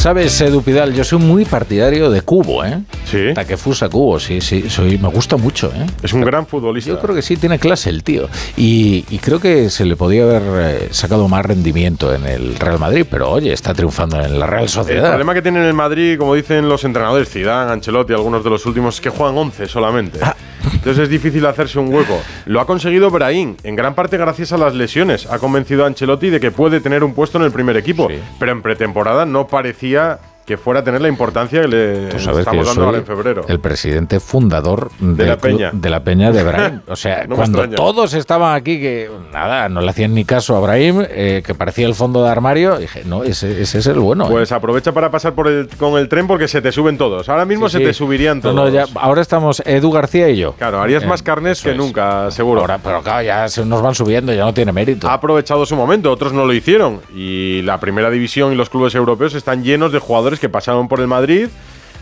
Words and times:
Sabes, 0.00 0.40
Edu 0.40 0.62
Pidal, 0.62 0.94
yo 0.94 1.04
soy 1.04 1.18
muy 1.18 1.44
partidario 1.44 2.10
de 2.10 2.22
Cubo, 2.22 2.64
¿eh? 2.64 2.80
Sí. 3.04 3.34
Takefusa 3.34 3.90
Cubo, 3.90 4.18
sí, 4.18 4.40
sí, 4.40 4.70
soy, 4.70 4.96
me 4.96 5.08
gusta 5.08 5.36
mucho, 5.36 5.70
¿eh? 5.76 5.84
Es 6.02 6.14
un 6.14 6.22
gran 6.22 6.46
futbolista. 6.46 6.90
Yo 6.90 6.98
creo 6.98 7.14
que 7.14 7.20
sí, 7.20 7.36
tiene 7.36 7.58
clase 7.58 7.90
el 7.90 8.02
tío. 8.02 8.26
Y, 8.56 9.04
y 9.10 9.18
creo 9.18 9.40
que 9.40 9.68
se 9.68 9.84
le 9.84 9.96
podía 9.96 10.22
haber 10.22 10.42
eh, 10.54 10.88
sacado 10.90 11.28
más 11.28 11.44
rendimiento 11.44 12.14
en 12.14 12.26
el 12.26 12.56
Real 12.56 12.78
Madrid, 12.78 13.04
pero 13.10 13.30
oye, 13.30 13.52
está 13.52 13.74
triunfando 13.74 14.18
en 14.18 14.38
la 14.38 14.46
Real 14.46 14.62
El 14.62 14.68
Sociedad. 14.70 15.08
problema 15.10 15.34
que 15.34 15.42
tiene 15.42 15.58
en 15.60 15.66
el 15.66 15.74
Madrid, 15.74 16.16
como 16.16 16.34
dicen 16.34 16.66
los 16.66 16.82
entrenadores, 16.84 17.28
Zidane, 17.28 17.70
Ancelotti, 17.70 18.14
algunos 18.14 18.42
de 18.42 18.48
los 18.48 18.64
últimos, 18.64 18.94
es 18.94 19.00
que 19.02 19.10
juegan 19.10 19.36
11 19.36 19.66
solamente. 19.68 20.18
Ah. 20.22 20.34
Entonces 20.80 21.04
es 21.04 21.08
difícil 21.10 21.44
hacerse 21.44 21.78
un 21.78 21.92
hueco. 21.92 22.18
Lo 22.46 22.58
ha 22.58 22.66
conseguido 22.66 23.10
Brahim, 23.10 23.54
en 23.64 23.76
gran 23.76 23.94
parte 23.94 24.16
gracias 24.16 24.52
a 24.52 24.56
las 24.56 24.74
lesiones. 24.74 25.26
Ha 25.26 25.38
convencido 25.38 25.84
a 25.84 25.88
Ancelotti 25.88 26.30
de 26.30 26.40
que 26.40 26.50
puede 26.50 26.80
tener 26.80 27.04
un 27.04 27.12
puesto 27.12 27.36
en 27.36 27.44
el 27.44 27.52
primer 27.52 27.76
equipo. 27.76 28.08
Sí. 28.08 28.18
Pero 28.38 28.52
en 28.52 28.62
pretemporada 28.62 29.26
no 29.26 29.46
parecía 29.46 30.20
que 30.50 30.56
fuera 30.58 30.80
a 30.80 30.84
tener 30.84 31.00
la 31.00 31.06
importancia 31.08 31.60
que 31.62 31.68
le 31.68 32.06
Tú 32.08 32.18
sabes 32.18 32.38
que 32.38 32.40
estamos 32.40 32.64
yo 32.66 32.70
dando 32.70 32.84
ahora 32.86 32.98
soy 32.98 33.00
en 33.00 33.06
febrero. 33.06 33.44
el 33.46 33.60
presidente 33.60 34.18
fundador 34.18 34.90
De 34.98 35.26
la 35.26 35.36
Peña. 35.36 35.70
de 35.72 35.90
la 35.90 36.02
Peña 36.02 36.32
de 36.32 36.42
Brahim. 36.42 36.80
O 36.88 36.96
sea, 36.96 37.24
No 37.28 37.36
cuando 37.36 37.68
todos 37.70 38.14
estaban 38.14 38.54
aquí 38.56 38.80
que 38.80 39.08
nada, 39.32 39.68
no 39.68 39.80
le 39.80 39.90
hacían 39.90 40.12
ni 40.12 40.24
caso 40.24 40.56
a 40.56 40.60
Brahim, 40.60 41.04
eh, 41.08 41.42
que 41.46 41.54
parecía 41.54 41.86
el 41.86 41.94
fondo 41.94 42.24
de 42.24 42.30
armario, 42.30 42.78
dije, 42.78 43.02
no, 43.04 43.22
ese, 43.22 43.62
ese 43.62 43.78
es 43.78 43.86
el 43.86 44.00
bueno. 44.00 44.24
¿eh? 44.24 44.28
Pues 44.30 44.50
aprovecha 44.50 44.90
para 44.90 45.10
pasar 45.12 45.34
por 45.34 45.46
el, 45.46 45.68
con 45.78 45.96
el 45.98 46.08
tren 46.08 46.26
porque 46.26 46.48
se 46.48 46.60
te 46.60 46.72
suben 46.72 46.98
todos. 46.98 47.28
Ahora 47.28 47.44
mismo 47.44 47.68
Sí, 47.68 47.74
se 47.74 47.78
sí. 47.78 47.84
te 47.84 47.94
subirían 47.94 48.38
No, 48.38 48.42
todos. 48.42 48.54
no, 48.56 48.68
ya- 48.70 48.86
ahora 48.96 49.22
estamos 49.22 49.62
Edu 49.64 49.92
García 49.92 50.28
y 50.30 50.38
yo. 50.38 50.54
Claro, 50.54 50.80
harías 50.82 51.04
Eh, 51.04 51.06
más 51.06 51.22
carnes 51.22 51.62
que 51.62 51.70
es. 51.70 51.76
nunca, 51.76 52.28
seguro. 52.32 52.62
Ahora, 52.62 52.78
pero 52.82 53.02
claro, 53.02 53.22
ya 53.22 53.48
se 53.48 53.64
nos 53.64 53.82
van 53.82 53.94
subiendo, 53.94 54.32
ya 54.32 54.44
no 54.44 54.52
tiene 54.52 54.72
mérito. 54.72 55.08
ha 55.08 55.12
aprovechado 55.14 55.64
su 55.64 55.76
momento, 55.76 56.10
otros 56.10 56.32
no 56.32 56.44
lo 56.44 56.52
hicieron. 56.52 57.00
Y 57.14 57.62
la 57.62 57.78
primera 57.78 58.10
división 58.10 58.52
y 58.52 58.56
los 58.56 58.68
clubes 58.70 58.94
europeos 58.96 59.34
están 59.34 59.62
llenos 59.62 59.92
de 59.92 59.98
jugadores 60.00 60.39
que 60.40 60.48
pasaron 60.48 60.88
por 60.88 61.00
el 61.00 61.06
Madrid, 61.06 61.48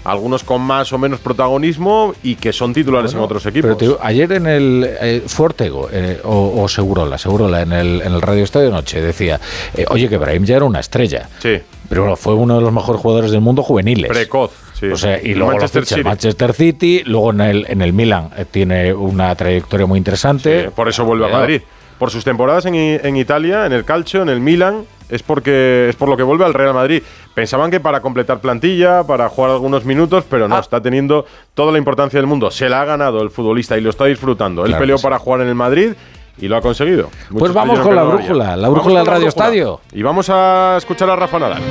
algunos 0.05 0.43
con 0.45 0.62
más 0.62 0.93
o 0.93 0.99
menos 0.99 1.21
protagonismo 1.21 2.15
y 2.23 2.37
que 2.37 2.53
son 2.53 2.73
titulares 2.73 3.12
en 3.12 3.19
otros 3.21 3.45
equipos. 3.47 3.75
Pero 3.77 3.91
digo, 3.91 3.99
ayer 4.03 4.33
en 4.33 4.47
el 4.47 4.89
eh, 5.01 5.23
fue 5.27 5.47
Ortego, 5.47 5.89
eh, 5.93 6.21
o, 6.25 6.62
o 6.62 6.69
Segurola, 6.69 7.19
Segurola 7.19 7.61
en 7.62 7.73
el, 7.73 8.01
en 8.03 8.12
el 8.15 8.23
Radio 8.23 8.45
Estadio 8.45 8.71
Noche 8.71 9.03
decía, 9.03 9.39
eh, 9.75 9.85
oye, 9.91 10.09
que 10.09 10.17
Brahim 10.17 10.45
ya 10.45 10.57
era 10.57 10.65
una 10.65 10.81
estrella. 10.81 11.29
Sí, 11.41 11.59
Pero 11.89 12.03
bueno, 12.03 12.17
fue 12.17 12.35
uno 12.35 12.55
de 12.57 12.62
los 12.62 12.73
mejores 12.73 13.03
jugadores 13.03 13.31
del 13.33 13.41
mundo 13.41 13.62
juveniles. 13.62 14.11
precoz. 14.11 14.53
Sí. 14.79 14.87
O 14.87 14.97
sea, 14.97 15.21
y 15.21 15.34
luego 15.34 15.51
Manchester 15.53 15.81
lo 15.83 15.87
ficha 15.87 15.97
City. 15.97 16.09
Manchester 16.09 16.53
City, 16.55 17.03
luego 17.05 17.31
en 17.33 17.41
el, 17.41 17.67
en 17.69 17.83
el 17.83 17.93
Milan 17.93 18.31
eh, 18.37 18.45
tiene 18.49 18.95
una 18.95 19.34
trayectoria 19.34 19.87
muy 19.87 19.99
interesante. 19.99 20.67
Sí, 20.67 20.71
por 20.75 20.89
eso 20.89 21.05
vuelve 21.05 21.27
a 21.27 21.31
Madrid. 21.31 21.61
Por 21.99 22.12
sus 22.12 22.23
temporadas 22.23 22.65
en, 22.67 22.77
en 22.77 23.17
Italia, 23.17 23.67
en 23.67 23.73
el 23.73 23.84
Calcio, 23.84 24.23
en 24.23 24.29
el 24.29 24.39
Milan, 24.39 24.84
es 25.09 25.23
porque 25.23 25.89
es 25.89 25.97
por 25.97 26.09
lo 26.09 26.17
que 26.17 26.23
vuelve 26.23 26.45
al 26.45 26.55
Real 26.55 26.75
Madrid. 26.75 27.03
Pensaban 27.34 27.70
que 27.70 27.81
para 27.81 28.01
completar 28.01 28.41
plantilla, 28.41 29.05
para 29.05 29.28
jugar 29.28 29.53
algunos 29.53 29.84
minutos, 29.84 30.25
pero 30.28 30.48
no, 30.48 30.56
Ah. 30.56 30.61
está 30.61 30.81
teniendo 30.81 31.25
toda 31.55 31.73
la 31.73 31.78
importancia 31.78 32.19
del 32.19 32.27
mundo. 32.27 32.50
Se 32.50 32.69
la 32.69 32.83
ha 32.83 32.84
ganado 32.84 33.23
el 33.23 33.31
futbolista 33.31 33.77
y 33.78 33.81
lo 33.81 33.91
está 33.91 34.05
disfrutando. 34.06 34.62
Él 34.62 34.69
Claro 34.73 34.81
peleó 34.83 34.98
sí. 34.98 35.03
para 35.05 35.19
jugar 35.19 35.41
en 35.42 35.48
el 35.48 35.55
Madrid 35.55 35.92
y 36.39 36.48
lo 36.48 36.56
ha 36.56 36.61
conseguido. 36.61 37.11
Muchos 37.31 37.53
vamos 37.55 37.78
con 37.81 37.95
la 37.97 38.05
brújula, 38.05 38.56
la 38.56 38.69
brújula 38.69 38.98
del 39.00 39.06
Radio 39.06 39.27
brújula. 39.27 39.28
Estadio. 39.45 39.81
Y 39.92 40.03
vamos 40.03 40.28
a 40.31 40.77
escuchar 40.78 41.11
a 41.11 41.17
Rafa 41.17 41.39
Nadal. 41.39 41.62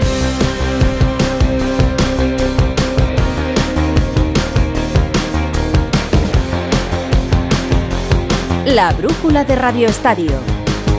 La 8.66 8.92
brújula 8.94 9.44
de 9.46 9.56
Radio 9.56 9.88
Estadio. 9.88 10.32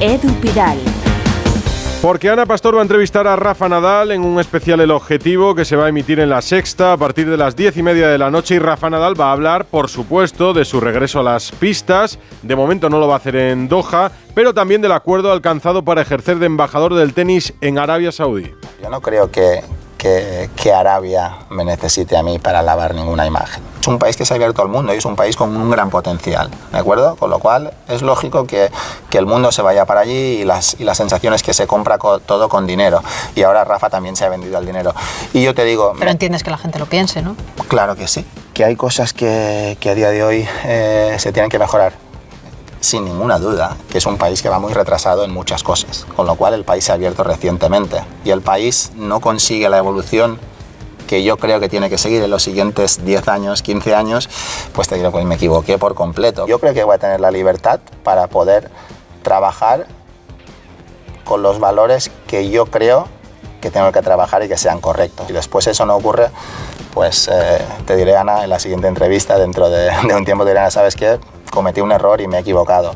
Edu 0.00 0.32
Pidal. 0.40 0.78
Porque 2.00 2.30
Ana 2.30 2.46
Pastor 2.46 2.76
va 2.76 2.78
a 2.78 2.82
entrevistar 2.82 3.26
a 3.26 3.34
Rafa 3.34 3.68
Nadal 3.68 4.12
en 4.12 4.22
un 4.22 4.38
especial 4.38 4.78
El 4.78 4.92
Objetivo 4.92 5.56
que 5.56 5.64
se 5.64 5.74
va 5.74 5.86
a 5.86 5.88
emitir 5.88 6.20
en 6.20 6.30
la 6.30 6.40
sexta 6.40 6.92
a 6.92 6.96
partir 6.96 7.28
de 7.28 7.36
las 7.36 7.56
diez 7.56 7.76
y 7.76 7.82
media 7.82 8.06
de 8.06 8.18
la 8.18 8.30
noche 8.30 8.54
y 8.54 8.60
Rafa 8.60 8.88
Nadal 8.88 9.20
va 9.20 9.30
a 9.30 9.32
hablar, 9.32 9.64
por 9.64 9.88
supuesto, 9.88 10.52
de 10.52 10.64
su 10.64 10.80
regreso 10.80 11.18
a 11.18 11.22
las 11.24 11.50
pistas. 11.50 12.20
De 12.42 12.54
momento 12.54 12.88
no 12.88 13.00
lo 13.00 13.08
va 13.08 13.14
a 13.14 13.16
hacer 13.16 13.34
en 13.34 13.68
Doha, 13.68 14.12
pero 14.32 14.54
también 14.54 14.80
del 14.80 14.92
acuerdo 14.92 15.32
alcanzado 15.32 15.82
para 15.82 16.02
ejercer 16.02 16.38
de 16.38 16.46
embajador 16.46 16.94
del 16.94 17.14
tenis 17.14 17.52
en 17.60 17.80
Arabia 17.80 18.12
Saudí. 18.12 18.54
Yo 18.80 18.90
no 18.90 19.00
creo 19.00 19.32
que, 19.32 19.64
que, 19.98 20.50
que 20.54 20.72
Arabia 20.72 21.38
me 21.50 21.64
necesite 21.64 22.16
a 22.16 22.22
mí 22.22 22.38
para 22.38 22.62
lavar 22.62 22.94
ninguna 22.94 23.26
imagen. 23.26 23.77
Es 23.88 23.92
un 23.92 23.98
país 23.98 24.16
que 24.18 24.26
se 24.26 24.34
ha 24.34 24.36
abierto 24.36 24.60
al 24.60 24.68
mundo 24.68 24.92
y 24.92 24.98
es 24.98 25.04
un 25.06 25.16
país 25.16 25.34
con 25.34 25.56
un 25.56 25.70
gran 25.70 25.88
potencial, 25.88 26.50
¿de 26.72 26.78
acuerdo? 26.78 27.16
Con 27.16 27.30
lo 27.30 27.38
cual 27.38 27.72
es 27.88 28.02
lógico 28.02 28.46
que, 28.46 28.70
que 29.08 29.16
el 29.16 29.24
mundo 29.24 29.50
se 29.50 29.62
vaya 29.62 29.86
para 29.86 30.00
allí 30.00 30.12
y 30.12 30.44
las, 30.44 30.76
y 30.78 30.84
las 30.84 30.98
sensaciones 30.98 31.42
que 31.42 31.54
se 31.54 31.66
compra 31.66 31.96
co- 31.96 32.18
todo 32.20 32.50
con 32.50 32.66
dinero. 32.66 33.02
Y 33.34 33.44
ahora 33.44 33.64
Rafa 33.64 33.88
también 33.88 34.14
se 34.14 34.26
ha 34.26 34.28
vendido 34.28 34.58
al 34.58 34.66
dinero. 34.66 34.94
Y 35.32 35.42
yo 35.42 35.54
te 35.54 35.64
digo... 35.64 35.94
Pero 35.98 36.10
entiendes 36.10 36.42
que 36.42 36.50
la 36.50 36.58
gente 36.58 36.78
lo 36.78 36.84
piense, 36.84 37.22
¿no? 37.22 37.34
Claro 37.68 37.96
que 37.96 38.06
sí. 38.08 38.26
Que 38.52 38.64
hay 38.66 38.76
cosas 38.76 39.14
que, 39.14 39.78
que 39.80 39.88
a 39.88 39.94
día 39.94 40.10
de 40.10 40.22
hoy 40.22 40.46
eh, 40.64 41.16
se 41.18 41.32
tienen 41.32 41.50
que 41.50 41.58
mejorar. 41.58 41.94
Sin 42.80 43.06
ninguna 43.06 43.38
duda, 43.38 43.74
que 43.90 43.96
es 43.98 44.04
un 44.06 44.18
país 44.18 44.42
que 44.42 44.50
va 44.50 44.58
muy 44.58 44.72
retrasado 44.74 45.24
en 45.24 45.32
muchas 45.32 45.62
cosas, 45.62 46.06
con 46.14 46.26
lo 46.26 46.34
cual 46.36 46.52
el 46.54 46.64
país 46.64 46.84
se 46.84 46.92
ha 46.92 46.94
abierto 46.94 47.24
recientemente 47.24 48.02
y 48.24 48.30
el 48.30 48.40
país 48.42 48.92
no 48.94 49.18
consigue 49.20 49.68
la 49.68 49.78
evolución 49.78 50.38
que 51.08 51.24
yo 51.24 51.38
creo 51.38 51.58
que 51.58 51.68
tiene 51.68 51.90
que 51.90 51.98
seguir 51.98 52.22
en 52.22 52.30
los 52.30 52.44
siguientes 52.44 53.04
10 53.04 53.26
años, 53.26 53.62
15 53.62 53.94
años, 53.96 54.28
pues 54.72 54.86
te 54.86 54.94
digo 54.94 55.10
que 55.10 55.24
me 55.24 55.34
equivoqué 55.34 55.78
por 55.78 55.96
completo. 55.96 56.46
Yo 56.46 56.60
creo 56.60 56.74
que 56.74 56.84
voy 56.84 56.94
a 56.94 56.98
tener 56.98 57.18
la 57.18 57.32
libertad 57.32 57.80
para 58.04 58.28
poder 58.28 58.70
trabajar 59.22 59.86
con 61.24 61.42
los 61.42 61.58
valores 61.58 62.12
que 62.28 62.48
yo 62.50 62.66
creo 62.66 63.08
que 63.60 63.70
tengo 63.70 63.90
que 63.90 64.02
trabajar 64.02 64.44
y 64.44 64.48
que 64.48 64.56
sean 64.56 64.80
correctos. 64.80 65.28
Y 65.28 65.32
después 65.32 65.66
eso 65.66 65.84
no 65.84 65.96
ocurre, 65.96 66.28
pues 66.94 67.28
eh, 67.32 67.58
te 67.86 67.96
diré, 67.96 68.16
Ana, 68.16 68.44
en 68.44 68.50
la 68.50 68.60
siguiente 68.60 68.86
entrevista, 68.86 69.36
dentro 69.36 69.68
de, 69.68 69.90
de 70.06 70.14
un 70.14 70.24
tiempo, 70.24 70.44
te 70.44 70.50
diré, 70.50 70.60
Ana, 70.60 70.70
¿sabes 70.70 70.94
qué? 70.94 71.18
Cometí 71.50 71.80
un 71.80 71.90
error 71.90 72.20
y 72.20 72.28
me 72.28 72.36
he 72.36 72.40
equivocado. 72.40 72.94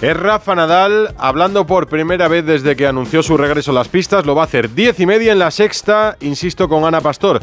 Es 0.00 0.16
Rafa 0.16 0.54
Nadal 0.54 1.12
hablando 1.18 1.66
por 1.66 1.88
primera 1.88 2.28
vez 2.28 2.46
desde 2.46 2.76
que 2.76 2.86
anunció 2.86 3.20
su 3.24 3.36
regreso 3.36 3.72
a 3.72 3.74
las 3.74 3.88
pistas. 3.88 4.24
Lo 4.24 4.36
va 4.36 4.42
a 4.42 4.44
hacer 4.44 4.72
diez 4.72 5.00
y 5.00 5.06
media 5.06 5.32
en 5.32 5.40
la 5.40 5.50
sexta, 5.50 6.16
insisto, 6.20 6.68
con 6.68 6.84
Ana 6.84 7.00
Pastor. 7.00 7.40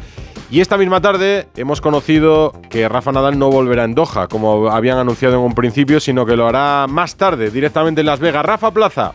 Y 0.49 0.61
esta 0.61 0.77
misma 0.77 1.01
tarde 1.01 1.49
hemos 1.57 1.81
conocido 1.81 2.53
que 2.69 2.87
Rafa 2.87 3.11
Nadal 3.11 3.37
no 3.37 3.49
volverá 3.49 3.83
en 3.83 3.93
Doha, 3.93 4.29
como 4.29 4.69
habían 4.69 4.97
anunciado 4.97 5.35
en 5.35 5.41
un 5.41 5.53
principio, 5.53 5.99
sino 5.99 6.25
que 6.25 6.37
lo 6.37 6.47
hará 6.47 6.85
más 6.87 7.17
tarde, 7.17 7.51
directamente 7.51 8.01
en 8.01 8.07
Las 8.07 8.21
Vegas. 8.21 8.45
Rafa 8.45 8.71
Plaza. 8.71 9.11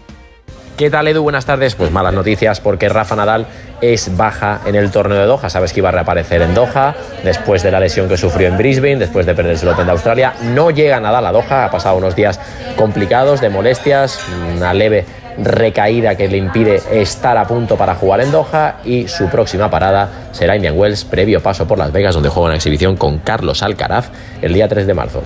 ¿Qué 0.81 0.89
tal, 0.89 1.07
Edu? 1.09 1.23
Buenas 1.23 1.45
tardes. 1.45 1.75
Pues 1.75 1.91
malas 1.91 2.15
noticias 2.15 2.59
porque 2.59 2.89
Rafa 2.89 3.15
Nadal 3.15 3.45
es 3.83 4.17
baja 4.17 4.63
en 4.65 4.75
el 4.77 4.91
torneo 4.91 5.19
de 5.19 5.27
Doha. 5.27 5.51
Sabes 5.51 5.75
que 5.75 5.81
iba 5.81 5.91
a 5.91 5.93
reaparecer 5.93 6.41
en 6.41 6.55
Doha 6.55 6.95
después 7.23 7.63
de 7.63 7.71
la 7.71 7.81
lesión 7.81 8.09
que 8.09 8.17
sufrió 8.17 8.49
en 8.49 8.57
Brisbane, 8.57 8.97
después 8.97 9.27
de 9.27 9.35
perderse 9.35 9.67
el 9.67 9.73
Open 9.73 9.85
de 9.85 9.93
Australia. 9.93 10.33
No 10.55 10.71
llega 10.71 10.99
Nadal 10.99 11.27
a 11.27 11.33
Doha, 11.33 11.67
ha 11.67 11.71
pasado 11.71 11.99
unos 11.99 12.17
días 12.17 12.41
complicados 12.77 13.43
de 13.43 13.51
molestias, 13.51 14.21
una 14.57 14.73
leve 14.73 15.05
recaída 15.37 16.15
que 16.15 16.29
le 16.29 16.39
impide 16.39 16.81
estar 16.93 17.37
a 17.37 17.47
punto 17.47 17.77
para 17.77 17.95
jugar 17.95 18.23
en 18.23 18.33
Doha 18.33 18.77
y 18.83 19.07
su 19.07 19.29
próxima 19.29 19.71
parada 19.71 20.09
será 20.33 20.57
Indian 20.57 20.79
Wells, 20.79 21.05
previo 21.05 21.43
paso 21.43 21.69
por 21.69 21.77
Las 21.77 21.93
Vegas, 21.93 22.15
donde 22.15 22.31
juega 22.31 22.47
una 22.47 22.57
exhibición 22.57 22.97
con 22.97 23.19
Carlos 23.19 23.63
Alcaraz 23.63 24.09
el 24.41 24.55
día 24.55 24.67
3 24.67 24.87
de 24.87 24.95
marzo. 24.95 25.25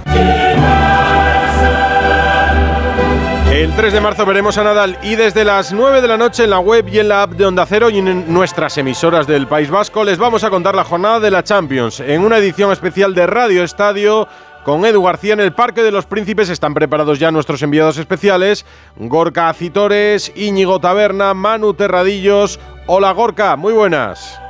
El 3.64 3.74
3 3.74 3.94
de 3.94 4.00
marzo 4.02 4.26
veremos 4.26 4.58
a 4.58 4.62
Nadal 4.62 4.98
y 5.02 5.14
desde 5.14 5.42
las 5.42 5.72
9 5.72 6.02
de 6.02 6.08
la 6.08 6.18
noche 6.18 6.44
en 6.44 6.50
la 6.50 6.58
web 6.58 6.86
y 6.86 6.98
en 6.98 7.08
la 7.08 7.22
app 7.22 7.30
de 7.30 7.46
Onda 7.46 7.64
Cero 7.64 7.88
y 7.88 7.96
en 7.96 8.30
nuestras 8.30 8.76
emisoras 8.76 9.26
del 9.26 9.46
País 9.46 9.70
Vasco 9.70 10.04
les 10.04 10.18
vamos 10.18 10.44
a 10.44 10.50
contar 10.50 10.74
la 10.74 10.84
jornada 10.84 11.18
de 11.18 11.30
la 11.30 11.42
Champions 11.42 12.00
en 12.00 12.20
una 12.20 12.36
edición 12.36 12.72
especial 12.72 13.14
de 13.14 13.26
Radio 13.26 13.64
Estadio 13.64 14.28
con 14.64 14.84
Edu 14.84 15.02
García 15.02 15.32
en 15.32 15.40
el 15.40 15.54
Parque 15.54 15.82
de 15.82 15.92
los 15.92 16.04
Príncipes. 16.04 16.50
Están 16.50 16.74
preparados 16.74 17.18
ya 17.18 17.30
nuestros 17.30 17.62
enviados 17.62 17.96
especiales, 17.96 18.66
Gorka 18.96 19.48
Acitores, 19.48 20.30
Íñigo 20.36 20.78
Taberna, 20.78 21.32
Manu 21.32 21.72
Terradillos. 21.72 22.60
Hola 22.86 23.12
Gorka, 23.12 23.56
muy 23.56 23.72
buenas. 23.72 24.43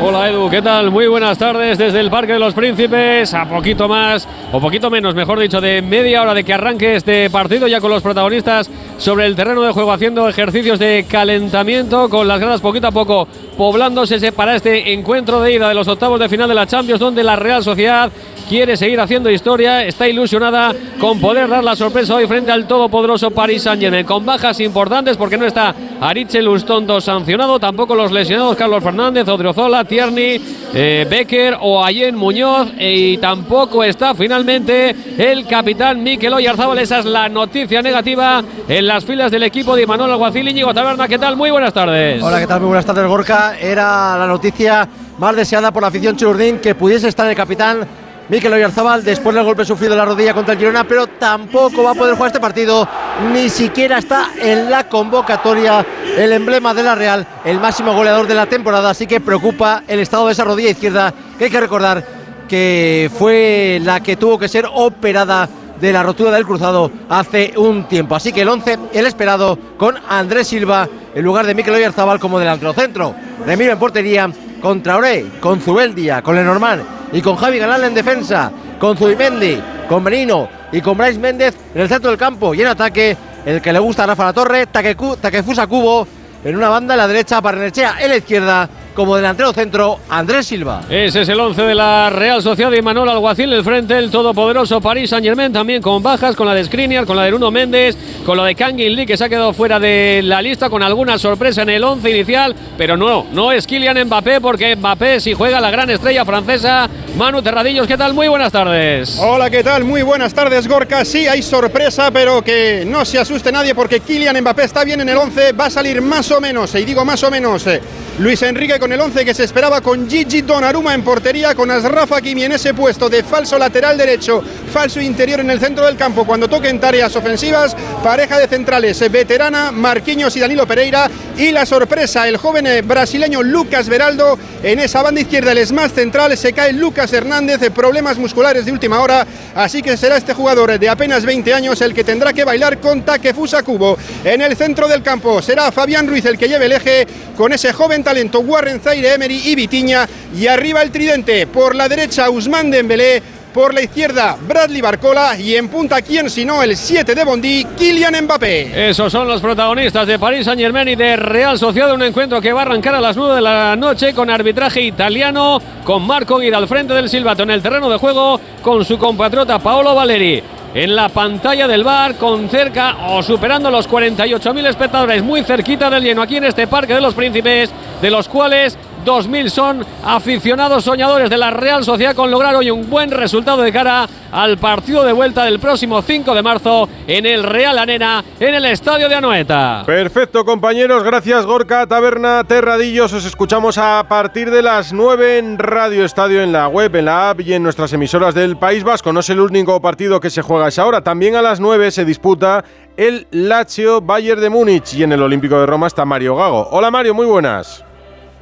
Hola 0.00 0.28
Edu, 0.28 0.50
¿qué 0.50 0.60
tal? 0.60 0.90
Muy 0.90 1.06
buenas 1.06 1.38
tardes 1.38 1.78
desde 1.78 2.00
el 2.00 2.10
Parque 2.10 2.32
de 2.32 2.38
los 2.38 2.52
Príncipes, 2.52 3.32
a 3.32 3.48
poquito 3.48 3.88
más, 3.88 4.28
o 4.52 4.60
poquito 4.60 4.90
menos, 4.90 5.14
mejor 5.14 5.38
dicho, 5.38 5.60
de 5.60 5.80
media 5.82 6.20
hora 6.20 6.34
de 6.34 6.44
que 6.44 6.52
arranque 6.52 6.96
este 6.96 7.30
partido, 7.30 7.68
ya 7.68 7.80
con 7.80 7.90
los 7.90 8.02
protagonistas 8.02 8.68
sobre 8.98 9.26
el 9.26 9.36
terreno 9.36 9.62
de 9.62 9.72
juego 9.72 9.92
haciendo 9.92 10.28
ejercicios 10.28 10.78
de 10.78 11.06
calentamiento, 11.08 12.08
con 12.08 12.26
las 12.26 12.40
gradas 12.40 12.60
poquito 12.60 12.88
a 12.88 12.92
poco 12.92 13.28
poblándose 13.56 14.32
para 14.32 14.56
este 14.56 14.92
encuentro 14.92 15.40
de 15.40 15.54
ida 15.54 15.68
de 15.68 15.74
los 15.74 15.88
octavos 15.88 16.18
de 16.18 16.28
final 16.28 16.48
de 16.48 16.54
la 16.54 16.66
Champions, 16.66 17.00
donde 17.00 17.22
la 17.22 17.36
Real 17.36 17.62
Sociedad 17.62 18.10
quiere 18.48 18.76
seguir 18.76 19.00
haciendo 19.00 19.30
historia, 19.30 19.84
está 19.84 20.06
ilusionada 20.06 20.74
con 21.00 21.18
poder 21.18 21.48
dar 21.48 21.64
la 21.64 21.76
sorpresa 21.76 22.16
hoy 22.16 22.26
frente 22.26 22.52
al 22.52 22.66
todopoderoso 22.66 23.30
Paris 23.30 23.62
Saint-Germain, 23.62 24.04
con 24.04 24.26
bajas 24.26 24.60
importantes 24.60 25.16
porque 25.16 25.38
no 25.38 25.46
está 25.46 25.74
Arichel 26.00 26.48
Ustondo 26.48 27.00
sancionado, 27.00 27.58
tampoco 27.58 27.94
los 27.94 28.12
lesionados 28.12 28.56
Carlos 28.56 28.82
Fernández, 28.82 29.26
Odriozola, 29.54 29.84
Tierney, 29.84 30.40
eh, 30.74 31.06
Becker 31.08 31.56
o 31.60 31.84
Ayen 31.84 32.16
Muñoz 32.16 32.72
eh, 32.76 33.12
y 33.12 33.18
tampoco 33.18 33.84
está 33.84 34.12
finalmente 34.14 34.94
el 35.16 35.46
capitán 35.46 36.02
Mikel 36.02 36.34
Oyarzábal, 36.34 36.78
esa 36.78 36.98
es 36.98 37.04
la 37.04 37.28
noticia 37.28 37.80
negativa, 37.80 38.42
en 38.66 38.86
las 38.86 39.04
filas 39.04 39.30
del 39.30 39.44
equipo 39.44 39.76
de 39.76 39.86
Manuel 39.86 40.10
Alguacil. 40.10 40.48
Íñigo 40.48 40.74
Taberna, 40.74 41.06
¿qué 41.06 41.18
tal? 41.18 41.36
Muy 41.36 41.50
buenas 41.50 41.72
tardes. 41.72 42.20
Hola, 42.20 42.40
¿qué 42.40 42.48
tal? 42.48 42.60
Muy 42.60 42.68
buenas 42.68 42.84
tardes, 42.84 43.06
Gorka. 43.06 43.56
Era 43.56 44.18
la 44.18 44.26
noticia 44.26 44.88
más 45.18 45.36
deseada 45.36 45.72
por 45.72 45.82
la 45.82 45.88
afición 45.88 46.16
churdín 46.16 46.58
que 46.58 46.74
pudiese 46.74 47.06
estar 47.06 47.28
el 47.30 47.36
capitán 47.36 47.86
Mikel 48.28 48.52
Oyarzabal 48.52 49.04
después 49.04 49.34
del 49.34 49.44
golpe 49.44 49.64
sufrido 49.64 49.92
en 49.92 49.98
la 49.98 50.04
rodilla 50.04 50.32
contra 50.32 50.54
el 50.54 50.58
Girona, 50.58 50.84
pero 50.84 51.06
tampoco 51.06 51.82
va 51.82 51.90
a 51.90 51.94
poder 51.94 52.14
jugar 52.14 52.28
este 52.28 52.40
partido, 52.40 52.88
ni 53.32 53.50
siquiera 53.50 53.98
está 53.98 54.30
en 54.40 54.70
la 54.70 54.88
convocatoria 54.88 55.84
el 56.16 56.32
emblema 56.32 56.72
de 56.72 56.82
la 56.82 56.94
Real, 56.94 57.26
el 57.44 57.60
máximo 57.60 57.92
goleador 57.92 58.26
de 58.26 58.34
la 58.34 58.46
temporada, 58.46 58.90
así 58.90 59.06
que 59.06 59.20
preocupa 59.20 59.82
el 59.86 60.00
estado 60.00 60.26
de 60.26 60.32
esa 60.32 60.44
rodilla 60.44 60.70
izquierda, 60.70 61.12
que 61.38 61.44
hay 61.44 61.50
que 61.50 61.60
recordar 61.60 62.04
que 62.48 63.10
fue 63.18 63.80
la 63.82 64.00
que 64.00 64.16
tuvo 64.16 64.38
que 64.38 64.48
ser 64.48 64.66
operada 64.72 65.48
de 65.80 65.92
la 65.92 66.02
rotura 66.02 66.30
del 66.30 66.46
cruzado 66.46 66.90
hace 67.08 67.52
un 67.56 67.84
tiempo. 67.84 68.14
Así 68.14 68.32
que 68.32 68.42
el 68.42 68.48
11, 68.48 68.78
el 68.92 69.06
esperado, 69.06 69.58
con 69.76 69.96
Andrés 70.08 70.48
Silva 70.48 70.88
en 71.14 71.24
lugar 71.24 71.46
de 71.46 71.54
Mikel 71.54 71.74
Oyarzabal 71.74 72.18
como 72.18 72.38
delantero 72.38 72.72
centro. 72.72 73.14
Remiro 73.44 73.72
en 73.72 73.78
portería, 73.78 74.30
con 74.64 74.82
Traoré, 74.82 75.26
con 75.40 75.60
Zubeldia, 75.60 76.22
con 76.22 76.34
Lenormand 76.34 76.82
y 77.12 77.20
con 77.20 77.36
Javi 77.36 77.58
Galán 77.58 77.84
en 77.84 77.92
defensa, 77.92 78.50
con 78.80 78.96
Zubimendi, 78.96 79.60
con 79.86 80.02
Benino 80.02 80.48
y 80.72 80.80
con 80.80 80.96
Bryce 80.96 81.18
Méndez 81.18 81.54
en 81.74 81.82
el 81.82 81.88
centro 81.90 82.08
del 82.08 82.18
campo. 82.18 82.54
Y 82.54 82.62
en 82.62 82.68
ataque 82.68 83.14
el 83.44 83.60
que 83.60 83.74
le 83.74 83.78
gusta 83.78 84.04
a 84.04 84.06
Rafa 84.06 84.24
La 84.24 84.32
Torre, 84.32 84.66
Takefusa 84.68 85.66
Cubo 85.66 86.08
en 86.42 86.56
una 86.56 86.70
banda 86.70 86.94
en 86.94 86.98
la 86.98 87.06
derecha, 87.06 87.42
Barnechea 87.42 87.96
en 88.00 88.08
la 88.08 88.16
izquierda 88.16 88.70
como 88.94 89.16
delantero 89.16 89.52
centro 89.52 89.98
Andrés 90.08 90.46
Silva. 90.46 90.82
Ese 90.88 91.22
es 91.22 91.28
el 91.28 91.38
11 91.38 91.62
de 91.62 91.74
la 91.74 92.10
Real 92.10 92.42
Sociedad 92.42 92.72
y 92.72 92.80
Manuel 92.80 93.08
Alguacil, 93.08 93.52
el 93.52 93.64
frente 93.64 93.98
el 93.98 94.10
todopoderoso 94.10 94.80
París 94.80 95.10
Saint 95.10 95.24
Germain, 95.24 95.52
también 95.52 95.82
con 95.82 96.02
bajas, 96.02 96.36
con 96.36 96.46
la 96.46 96.54
de 96.54 96.64
Skriniar, 96.64 97.04
con 97.04 97.16
la 97.16 97.24
de 97.24 97.30
Bruno 97.30 97.50
Méndez, 97.50 97.96
con 98.24 98.36
la 98.36 98.44
de 98.44 98.54
Kangin 98.54 98.94
Lee, 98.94 99.06
que 99.06 99.16
se 99.16 99.24
ha 99.24 99.28
quedado 99.28 99.52
fuera 99.52 99.78
de 99.78 100.20
la 100.24 100.40
lista, 100.40 100.70
con 100.70 100.82
alguna 100.82 101.18
sorpresa 101.18 101.62
en 101.62 101.70
el 101.70 101.84
11 101.84 102.10
inicial, 102.10 102.54
pero 102.78 102.96
no, 102.96 103.26
no 103.32 103.52
es 103.52 103.66
Kylian 103.66 104.06
Mbappé, 104.06 104.40
porque 104.40 104.76
Mbappé 104.76 105.20
si 105.20 105.34
juega 105.34 105.60
la 105.60 105.70
gran 105.70 105.90
estrella 105.90 106.24
francesa. 106.24 106.88
Manu 107.16 107.42
Terradillos, 107.42 107.86
¿qué 107.86 107.96
tal? 107.96 108.12
Muy 108.14 108.28
buenas 108.28 108.50
tardes. 108.52 109.18
Hola, 109.20 109.50
¿qué 109.50 109.62
tal? 109.62 109.84
Muy 109.84 110.02
buenas 110.02 110.34
tardes, 110.34 110.66
Gorka. 110.66 111.04
Sí, 111.04 111.26
hay 111.26 111.42
sorpresa, 111.42 112.10
pero 112.10 112.42
que 112.42 112.84
no 112.86 113.04
se 113.04 113.18
asuste 113.18 113.52
nadie 113.52 113.74
porque 113.74 114.00
Kylian 114.00 114.40
Mbappé 114.40 114.64
está 114.64 114.84
bien 114.84 115.00
en 115.00 115.08
el 115.08 115.16
11, 115.16 115.52
va 115.52 115.66
a 115.66 115.70
salir 115.70 116.00
más 116.02 116.30
o 116.30 116.40
menos, 116.40 116.74
y 116.74 116.84
digo 116.84 117.04
más 117.04 117.22
o 117.22 117.30
menos, 117.30 117.66
eh, 117.66 117.80
Luis 118.16 118.40
Enrique 118.42 118.78
con 118.78 118.92
el 118.92 119.00
11 119.00 119.24
que 119.24 119.34
se 119.34 119.42
esperaba 119.42 119.80
con 119.80 120.08
Gigi 120.08 120.42
Donnarumma 120.42 120.94
en 120.94 121.02
portería, 121.02 121.52
con 121.52 121.68
Asraf 121.68 122.12
Hakimi 122.12 122.44
en 122.44 122.52
ese 122.52 122.72
puesto 122.72 123.08
de 123.08 123.24
falso 123.24 123.58
lateral 123.58 123.98
derecho, 123.98 124.40
falso 124.72 125.00
interior 125.00 125.40
en 125.40 125.50
el 125.50 125.58
centro 125.58 125.84
del 125.84 125.96
campo. 125.96 126.24
Cuando 126.24 126.46
toquen 126.46 126.78
tareas 126.78 127.16
ofensivas, 127.16 127.74
pareja 128.04 128.38
de 128.38 128.46
centrales 128.46 129.00
veterana, 129.10 129.72
Marquinhos 129.72 130.36
y 130.36 130.40
Danilo 130.40 130.64
Pereira. 130.64 131.10
Y 131.36 131.50
la 131.50 131.66
sorpresa, 131.66 132.28
el 132.28 132.36
joven 132.36 132.86
brasileño 132.86 133.42
Lucas 133.42 133.88
Veraldo 133.88 134.38
en 134.62 134.78
esa 134.78 135.02
banda 135.02 135.20
izquierda, 135.20 135.50
el 135.50 135.72
más 135.72 135.92
central, 135.92 136.36
se 136.38 136.52
cae 136.52 136.72
Lucas 136.72 137.12
Hernández, 137.12 137.58
problemas 137.74 138.16
musculares 138.16 138.64
de 138.64 138.70
última 138.70 139.00
hora, 139.00 139.26
así 139.56 139.82
que 139.82 139.96
será 139.96 140.16
este 140.16 140.32
jugador 140.32 140.78
de 140.78 140.88
apenas 140.88 141.24
20 141.24 141.52
años 141.52 141.80
el 141.80 141.92
que 141.92 142.04
tendrá 142.04 142.32
que 142.32 142.44
bailar 142.44 142.78
con 142.78 143.02
Takefusa 143.02 143.64
Cubo. 143.64 143.98
En 144.22 144.40
el 144.40 144.56
centro 144.56 144.86
del 144.86 145.02
campo 145.02 145.42
será 145.42 145.72
Fabián 145.72 146.06
Ruiz 146.06 146.24
el 146.26 146.38
que 146.38 146.48
lleve 146.48 146.66
el 146.66 146.72
eje 146.72 147.06
con 147.36 147.52
ese 147.52 147.72
joven 147.72 148.03
talento 148.04 148.40
Warren 148.40 148.80
Zaire 148.80 149.14
Emery 149.14 149.48
y 149.48 149.54
Vitiña. 149.56 150.08
Y 150.36 150.46
arriba 150.46 150.82
el 150.82 150.92
tridente. 150.92 151.46
Por 151.48 151.74
la 151.74 151.88
derecha 151.88 152.30
Usman 152.30 152.70
Dembélé. 152.70 153.22
Por 153.54 153.72
la 153.72 153.82
izquierda, 153.82 154.36
Bradley 154.40 154.80
Barcola 154.80 155.38
y 155.38 155.54
en 155.54 155.68
punta, 155.68 156.02
¿quién 156.02 156.28
sino 156.28 156.60
el 156.60 156.76
7 156.76 157.14
de 157.14 157.24
Bondi, 157.24 157.64
Kylian 157.78 158.24
Mbappé. 158.24 158.90
Esos 158.90 159.12
son 159.12 159.28
los 159.28 159.40
protagonistas 159.40 160.08
de 160.08 160.18
París 160.18 160.44
Saint 160.44 160.60
Germain 160.60 160.88
y 160.88 160.96
de 160.96 161.14
Real 161.14 161.56
Sociedad. 161.56 161.94
Un 161.94 162.02
encuentro 162.02 162.40
que 162.40 162.52
va 162.52 162.62
a 162.62 162.64
arrancar 162.64 162.96
a 162.96 163.00
las 163.00 163.16
9 163.16 163.36
de 163.36 163.40
la 163.40 163.76
noche 163.76 164.12
con 164.12 164.28
arbitraje 164.28 164.80
italiano, 164.82 165.62
con 165.84 166.04
Marco 166.04 166.38
Guida 166.38 166.56
al 166.56 166.66
frente 166.66 166.94
del 166.94 167.08
silbato 167.08 167.44
en 167.44 167.50
el 167.50 167.62
terreno 167.62 167.88
de 167.88 167.96
juego, 167.96 168.40
con 168.60 168.84
su 168.84 168.98
compatriota 168.98 169.60
Paolo 169.60 169.94
Valeri 169.94 170.42
en 170.74 170.96
la 170.96 171.08
pantalla 171.08 171.68
del 171.68 171.84
bar 171.84 172.16
con 172.16 172.48
cerca 172.48 172.96
o 173.10 173.22
superando 173.22 173.70
los 173.70 173.88
48.000 173.88 174.66
espectadores 174.66 175.22
muy 175.22 175.44
cerquita 175.44 175.88
del 175.88 176.02
lleno 176.02 176.20
aquí 176.20 176.36
en 176.36 176.44
este 176.44 176.66
Parque 176.66 176.94
de 176.94 177.00
los 177.00 177.14
Príncipes, 177.14 177.70
de 178.02 178.10
los 178.10 178.28
cuales 178.28 178.76
2.000 179.04 179.48
son 179.48 179.84
aficionados 180.04 180.84
soñadores 180.84 181.28
de 181.28 181.36
la 181.36 181.50
Real 181.50 181.84
Sociedad 181.84 182.14
con 182.14 182.30
lograr 182.30 182.54
hoy 182.56 182.70
un 182.70 182.88
buen 182.88 183.10
resultado 183.10 183.62
de 183.62 183.72
cara 183.72 184.08
al 184.32 184.58
partido 184.58 185.04
de 185.04 185.12
vuelta 185.12 185.44
del 185.44 185.60
próximo 185.60 186.02
5 186.02 186.34
de 186.34 186.42
marzo 186.42 186.88
en 187.06 187.26
el 187.26 187.44
Real 187.44 187.78
Arena, 187.78 188.24
en 188.40 188.54
el 188.54 188.64
Estadio 188.64 189.08
de 189.08 189.14
Anoeta. 189.14 189.84
Perfecto, 189.86 190.44
compañeros. 190.44 191.04
Gracias, 191.04 191.46
Gorka, 191.46 191.86
Taberna, 191.86 192.42
Terradillos. 192.44 193.12
Os 193.12 193.24
escuchamos 193.24 193.78
a 193.78 194.04
partir 194.08 194.50
de 194.50 194.62
las 194.62 194.92
9 194.92 195.38
en 195.38 195.58
Radio 195.58 196.04
Estadio, 196.04 196.42
en 196.42 196.52
la 196.52 196.68
web, 196.68 196.96
en 196.96 197.04
la 197.04 197.30
app 197.30 197.40
y 197.40 197.52
en 197.52 197.62
nuestras 197.62 197.92
emisoras 197.92 198.34
del 198.34 198.56
País 198.56 198.82
Vasco. 198.82 199.12
No 199.12 199.20
es 199.20 199.30
el 199.30 199.40
único 199.40 199.80
partido 199.80 200.18
que 200.18 200.30
se 200.30 200.42
juega 200.42 200.68
esa 200.68 200.86
hora. 200.86 201.02
También 201.02 201.36
a 201.36 201.42
las 201.42 201.60
9 201.60 201.90
se 201.90 202.04
disputa 202.04 202.64
el 202.96 203.26
Lazio 203.30 204.00
Bayern 204.00 204.40
de 204.40 204.50
Múnich 204.50 204.94
y 204.94 205.02
en 205.02 205.12
el 205.12 205.22
Olímpico 205.22 205.58
de 205.58 205.66
Roma 205.66 205.86
está 205.86 206.04
Mario 206.04 206.36
Gago. 206.36 206.68
Hola 206.70 206.90
Mario, 206.90 207.14
muy 207.14 207.26
buenas. 207.26 207.84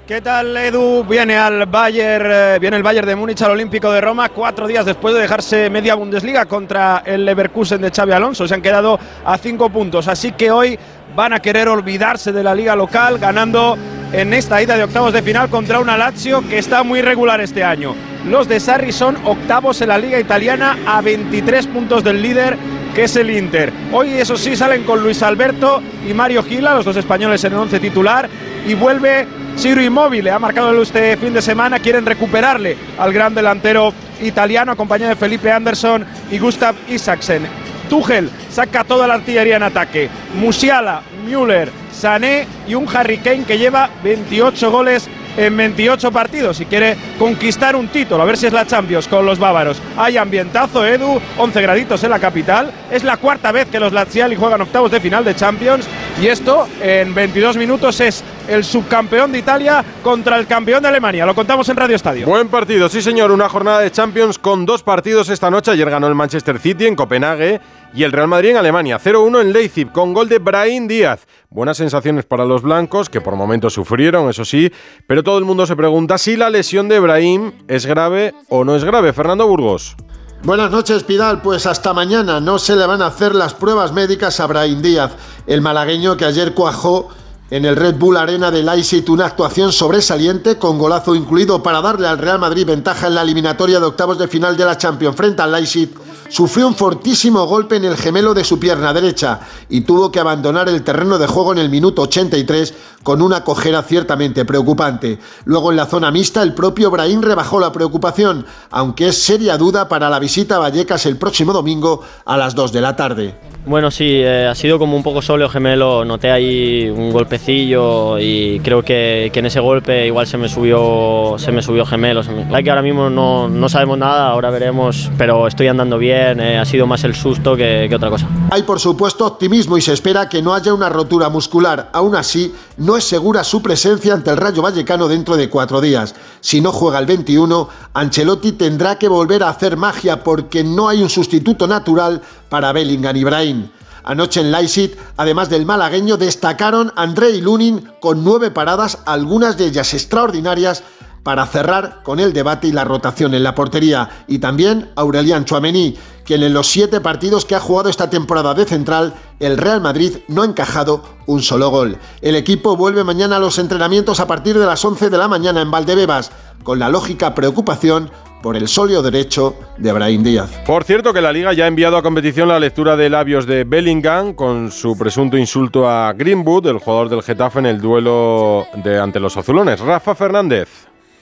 ¿Qué 0.06 0.20
tal, 0.20 0.56
Edu? 0.56 1.04
Viene 1.04 1.36
al 1.36 1.64
Bayern, 1.66 2.26
eh, 2.28 2.58
viene 2.60 2.76
el 2.76 2.82
Bayern 2.82 3.06
de 3.06 3.14
Múnich 3.14 3.40
al 3.42 3.52
Olímpico 3.52 3.92
de 3.92 4.00
Roma 4.00 4.30
cuatro 4.30 4.66
días 4.66 4.84
después 4.84 5.14
de 5.14 5.20
dejarse 5.20 5.70
media 5.70 5.94
Bundesliga 5.94 6.46
contra 6.46 7.04
el 7.06 7.24
Leverkusen 7.24 7.80
de 7.80 7.92
Xavi 7.92 8.10
Alonso. 8.10 8.48
Se 8.48 8.54
han 8.54 8.62
quedado 8.62 8.98
a 9.24 9.38
cinco 9.38 9.70
puntos, 9.70 10.08
así 10.08 10.32
que 10.32 10.50
hoy 10.50 10.76
van 11.14 11.32
a 11.32 11.38
querer 11.38 11.68
olvidarse 11.68 12.32
de 12.32 12.42
la 12.42 12.52
liga 12.52 12.74
local, 12.74 13.20
ganando 13.20 13.78
en 14.12 14.34
esta 14.34 14.60
ida 14.60 14.76
de 14.76 14.82
octavos 14.82 15.12
de 15.12 15.22
final 15.22 15.48
contra 15.48 15.78
una 15.78 15.96
Lazio 15.96 16.42
que 16.48 16.58
está 16.58 16.82
muy 16.82 17.00
regular 17.00 17.40
este 17.40 17.62
año. 17.62 17.94
Los 18.28 18.48
de 18.48 18.58
Sarri 18.58 18.90
son 18.90 19.16
octavos 19.24 19.82
en 19.82 19.88
la 19.88 19.98
liga 19.98 20.18
italiana 20.18 20.78
a 20.84 21.00
23 21.00 21.68
puntos 21.68 22.02
del 22.02 22.20
líder 22.20 22.58
que 22.92 23.04
es 23.04 23.14
el 23.14 23.30
Inter. 23.30 23.72
Hoy, 23.92 24.14
eso 24.14 24.36
sí, 24.36 24.56
salen 24.56 24.82
con 24.82 25.00
Luis 25.00 25.22
Alberto 25.22 25.80
y 26.06 26.12
Mario 26.12 26.42
Gila, 26.42 26.74
los 26.74 26.84
dos 26.84 26.96
españoles 26.96 27.42
en 27.44 27.52
el 27.52 27.58
once 27.60 27.80
titular, 27.80 28.28
y 28.66 28.74
vuelve 28.74 29.26
Ciro 29.56 29.82
Immobile. 29.82 30.30
Ha 30.30 30.38
marcado 30.38 30.80
este 30.82 31.16
fin 31.16 31.32
de 31.32 31.42
semana, 31.42 31.78
quieren 31.78 32.06
recuperarle 32.06 32.76
al 32.98 33.12
gran 33.12 33.34
delantero 33.34 33.92
italiano, 34.20 34.72
acompañado 34.72 35.10
de 35.10 35.16
Felipe 35.16 35.50
Anderson 35.50 36.04
y 36.30 36.38
Gustav 36.38 36.74
Isaksen. 36.88 37.46
Tuchel 37.88 38.30
saca 38.50 38.84
toda 38.84 39.06
la 39.06 39.14
artillería 39.14 39.56
en 39.56 39.62
ataque. 39.64 40.08
Musiala, 40.34 41.02
Müller, 41.26 41.70
Sané 41.92 42.46
y 42.66 42.74
un 42.74 42.86
Harry 42.94 43.18
Kane 43.18 43.44
que 43.44 43.58
lleva 43.58 43.90
28 44.02 44.70
goles 44.70 45.08
en 45.36 45.56
28 45.56 46.12
partidos 46.12 46.60
y 46.60 46.66
quiere 46.66 46.96
conquistar 47.18 47.76
un 47.76 47.88
título, 47.88 48.22
a 48.22 48.26
ver 48.26 48.36
si 48.36 48.46
es 48.46 48.52
la 48.52 48.66
Champions 48.66 49.08
con 49.08 49.24
los 49.24 49.38
bávaros. 49.38 49.80
Hay 49.96 50.16
ambientazo, 50.16 50.86
Edu, 50.86 51.20
11 51.38 51.62
graditos 51.62 52.04
en 52.04 52.10
la 52.10 52.18
capital. 52.18 52.70
Es 52.90 53.04
la 53.04 53.16
cuarta 53.16 53.52
vez 53.52 53.68
que 53.68 53.80
los 53.80 53.92
Laziali 53.92 54.36
juegan 54.36 54.60
octavos 54.60 54.90
de 54.90 55.00
final 55.00 55.24
de 55.24 55.34
Champions 55.34 55.86
y 56.20 56.26
esto 56.26 56.66
en 56.80 57.14
22 57.14 57.56
minutos 57.56 58.00
es 58.00 58.22
el 58.48 58.64
subcampeón 58.64 59.32
de 59.32 59.38
Italia 59.38 59.84
contra 60.02 60.38
el 60.38 60.46
campeón 60.46 60.82
de 60.82 60.88
Alemania. 60.88 61.26
Lo 61.26 61.34
contamos 61.34 61.68
en 61.68 61.76
Radio 61.76 61.96
Estadio. 61.96 62.26
Buen 62.26 62.48
partido, 62.48 62.88
sí 62.88 63.02
señor, 63.02 63.30
una 63.30 63.48
jornada 63.48 63.80
de 63.80 63.90
Champions 63.90 64.38
con 64.38 64.66
dos 64.66 64.82
partidos 64.82 65.28
esta 65.28 65.50
noche. 65.50 65.70
Ayer 65.70 65.88
ganó 65.88 66.06
el 66.06 66.14
Manchester 66.14 66.58
City 66.58 66.86
en 66.86 66.96
Copenhague 66.96 67.60
y 67.94 68.02
el 68.02 68.12
Real 68.12 68.28
Madrid 68.28 68.50
en 68.50 68.56
Alemania. 68.56 68.98
0-1 68.98 69.40
en 69.40 69.52
Leipzig 69.52 69.90
con 69.92 70.12
gol 70.12 70.28
de 70.28 70.38
Brahim 70.38 70.88
Díaz. 70.88 71.26
Buenas 71.50 71.76
sensaciones 71.76 72.24
para 72.24 72.44
los 72.44 72.62
blancos, 72.62 73.08
que 73.08 73.20
por 73.20 73.36
momentos 73.36 73.74
sufrieron, 73.74 74.28
eso 74.30 74.44
sí, 74.44 74.72
pero 75.06 75.22
todo 75.22 75.38
el 75.38 75.44
mundo 75.44 75.66
se 75.66 75.76
pregunta 75.76 76.18
si 76.18 76.36
la 76.36 76.50
lesión 76.50 76.88
de 76.88 77.00
Brahim 77.00 77.52
es 77.68 77.86
grave 77.86 78.34
o 78.48 78.64
no 78.64 78.76
es 78.76 78.84
grave. 78.84 79.12
Fernando 79.12 79.46
Burgos. 79.46 79.96
Buenas 80.44 80.72
noches, 80.72 81.04
Pidal. 81.04 81.40
Pues 81.40 81.66
hasta 81.66 81.94
mañana 81.94 82.40
no 82.40 82.58
se 82.58 82.74
le 82.74 82.84
van 82.84 83.00
a 83.00 83.06
hacer 83.06 83.32
las 83.32 83.54
pruebas 83.54 83.92
médicas 83.92 84.40
a 84.40 84.48
Brahim 84.48 84.82
Díaz, 84.82 85.12
el 85.46 85.60
malagueño 85.60 86.16
que 86.16 86.24
ayer 86.24 86.52
cuajó 86.52 87.10
en 87.52 87.66
el 87.66 87.76
Red 87.76 87.96
Bull 87.96 88.16
Arena 88.16 88.50
de 88.50 88.62
Leipzig 88.62 89.04
una 89.10 89.26
actuación 89.26 89.72
sobresaliente 89.72 90.56
con 90.56 90.78
golazo 90.78 91.14
incluido 91.14 91.62
para 91.62 91.82
darle 91.82 92.08
al 92.08 92.16
Real 92.16 92.38
Madrid 92.38 92.64
ventaja 92.64 93.08
en 93.08 93.14
la 93.14 93.20
eliminatoria 93.20 93.78
de 93.78 93.84
octavos 93.84 94.18
de 94.18 94.26
final 94.26 94.56
de 94.56 94.64
la 94.64 94.78
Champions 94.78 95.14
frente 95.14 95.42
al 95.42 95.52
Leipzig 95.52 95.90
sufrió 96.30 96.66
un 96.66 96.74
fortísimo 96.74 97.44
golpe 97.44 97.76
en 97.76 97.84
el 97.84 97.98
gemelo 97.98 98.32
de 98.32 98.42
su 98.42 98.58
pierna 98.58 98.94
derecha 98.94 99.40
y 99.68 99.82
tuvo 99.82 100.10
que 100.10 100.18
abandonar 100.18 100.70
el 100.70 100.82
terreno 100.82 101.18
de 101.18 101.26
juego 101.26 101.52
en 101.52 101.58
el 101.58 101.68
minuto 101.68 102.00
83 102.00 102.72
con 103.02 103.20
una 103.20 103.44
cojera 103.44 103.82
ciertamente 103.82 104.46
preocupante. 104.46 105.18
Luego 105.44 105.70
en 105.70 105.76
la 105.76 105.84
zona 105.84 106.10
mixta 106.10 106.42
el 106.42 106.54
propio 106.54 106.90
Brahim 106.90 107.20
rebajó 107.20 107.60
la 107.60 107.70
preocupación, 107.70 108.46
aunque 108.70 109.08
es 109.08 109.22
seria 109.22 109.58
duda 109.58 109.88
para 109.88 110.08
la 110.08 110.18
visita 110.18 110.56
a 110.56 110.60
Vallecas 110.60 111.04
el 111.04 111.18
próximo 111.18 111.52
domingo 111.52 112.00
a 112.24 112.38
las 112.38 112.54
2 112.54 112.72
de 112.72 112.80
la 112.80 112.96
tarde. 112.96 113.34
Bueno, 113.66 113.90
sí, 113.90 114.06
eh, 114.08 114.46
ha 114.46 114.54
sido 114.54 114.78
como 114.78 114.96
un 114.96 115.02
poco 115.02 115.22
sóleo 115.22 115.48
gemelo, 115.48 116.04
noté 116.04 116.30
ahí 116.30 116.88
un 116.88 117.12
golpecillo 117.42 118.18
y 118.18 118.60
creo 118.60 118.82
que, 118.82 119.30
en 119.34 119.46
ese 119.46 119.60
golpe 119.60 120.06
igual 120.06 120.26
se 120.26 120.38
me 120.38 120.48
subió, 120.48 121.34
se 121.38 121.50
me 121.50 121.62
subió 121.62 121.84
gemelo. 121.84 122.22
que 122.22 122.70
ahora 122.70 122.82
mismo 122.82 123.10
no, 123.10 123.48
no 123.48 123.68
sabemos 123.68 123.98
nada, 123.98 124.28
ahora 124.28 124.50
veremos, 124.50 125.10
pero 125.18 125.48
estoy 125.48 125.66
andando 125.68 125.98
bien, 125.98 126.40
eh, 126.40 126.58
ha 126.58 126.64
sido 126.64 126.86
más 126.86 127.02
el 127.04 127.14
susto 127.14 127.56
que, 127.56 127.86
que 127.88 127.94
otra 127.94 128.10
cosa. 128.10 128.28
Hay 128.50 128.62
por 128.62 128.78
supuesto 128.78 129.26
optimismo 129.26 129.76
y 129.76 129.82
se 129.82 129.92
espera 129.92 130.28
que 130.28 130.42
no 130.42 130.54
haya 130.54 130.72
una 130.72 130.88
rotura 130.88 131.28
muscular. 131.28 131.90
Aún 131.92 132.14
así, 132.14 132.54
no 132.76 132.96
es 132.96 133.04
segura 133.04 133.42
su 133.42 133.60
presencia 133.60 134.14
ante 134.14 134.30
el 134.30 134.36
Rayo 134.36 134.62
Vallecano 134.62 135.08
dentro 135.08 135.36
de 135.36 135.48
cuatro 135.48 135.80
días. 135.80 136.14
Si 136.40 136.60
no 136.60 136.70
juega 136.70 136.98
el 136.98 137.06
21, 137.06 137.68
Ancelotti 137.94 138.52
tendrá 138.52 138.98
que 138.98 139.08
volver 139.08 139.42
a 139.42 139.48
hacer 139.48 139.76
magia 139.76 140.22
porque 140.22 140.62
no 140.62 140.88
hay 140.88 141.02
un 141.02 141.10
sustituto 141.10 141.66
natural 141.66 142.22
para 142.48 142.72
Bellingham 142.72 143.16
y 143.16 143.24
Brahim. 143.24 143.68
Anoche 144.04 144.40
en 144.40 144.52
Leipzig, 144.52 144.96
además 145.16 145.48
del 145.48 145.66
malagueño, 145.66 146.16
destacaron 146.16 146.92
André 146.96 147.30
y 147.30 147.40
Lunin 147.40 147.88
con 148.00 148.24
nueve 148.24 148.50
paradas, 148.50 148.98
algunas 149.06 149.56
de 149.56 149.66
ellas 149.66 149.94
extraordinarias, 149.94 150.82
para 151.22 151.46
cerrar 151.46 152.02
con 152.02 152.18
el 152.18 152.32
debate 152.32 152.68
y 152.68 152.72
la 152.72 152.84
rotación 152.84 153.34
en 153.34 153.44
la 153.44 153.54
portería. 153.54 154.24
Y 154.26 154.38
también 154.38 154.90
Aurelian 154.96 155.44
Chouameni, 155.44 155.96
quien 156.24 156.42
en 156.42 156.52
los 156.52 156.66
siete 156.66 157.00
partidos 157.00 157.44
que 157.44 157.54
ha 157.54 157.60
jugado 157.60 157.88
esta 157.88 158.10
temporada 158.10 158.54
de 158.54 158.64
central, 158.64 159.14
el 159.38 159.56
Real 159.56 159.80
Madrid 159.80 160.18
no 160.28 160.42
ha 160.42 160.46
encajado 160.46 161.04
un 161.26 161.42
solo 161.42 161.70
gol. 161.70 161.98
El 162.20 162.34
equipo 162.34 162.76
vuelve 162.76 163.04
mañana 163.04 163.36
a 163.36 163.40
los 163.40 163.58
entrenamientos 163.58 164.20
a 164.20 164.26
partir 164.26 164.58
de 164.58 164.66
las 164.66 164.84
11 164.84 165.10
de 165.10 165.18
la 165.18 165.28
mañana 165.28 165.62
en 165.62 165.70
Valdebebas, 165.70 166.32
con 166.64 166.78
la 166.78 166.88
lógica 166.88 167.34
preocupación 167.34 168.10
por 168.42 168.56
el 168.56 168.68
sóleo 168.68 169.02
derecho 169.02 169.54
de 169.78 169.92
Brahim 169.92 170.22
Díaz. 170.22 170.50
Por 170.66 170.84
cierto, 170.84 171.12
que 171.12 171.20
la 171.20 171.32
Liga 171.32 171.52
ya 171.52 171.64
ha 171.64 171.68
enviado 171.68 171.96
a 171.96 172.02
competición 172.02 172.48
la 172.48 172.58
lectura 172.58 172.96
de 172.96 173.08
labios 173.08 173.46
de 173.46 173.64
Bellingham 173.64 174.34
con 174.34 174.70
su 174.70 174.98
presunto 174.98 175.38
insulto 175.38 175.88
a 175.88 176.12
Greenwood, 176.12 176.66
el 176.66 176.78
jugador 176.78 177.08
del 177.08 177.22
Getafe, 177.22 177.60
en 177.60 177.66
el 177.66 177.80
duelo 177.80 178.66
de 178.82 178.98
ante 178.98 179.20
los 179.20 179.36
azulones. 179.36 179.80
Rafa 179.80 180.14
Fernández. 180.14 180.68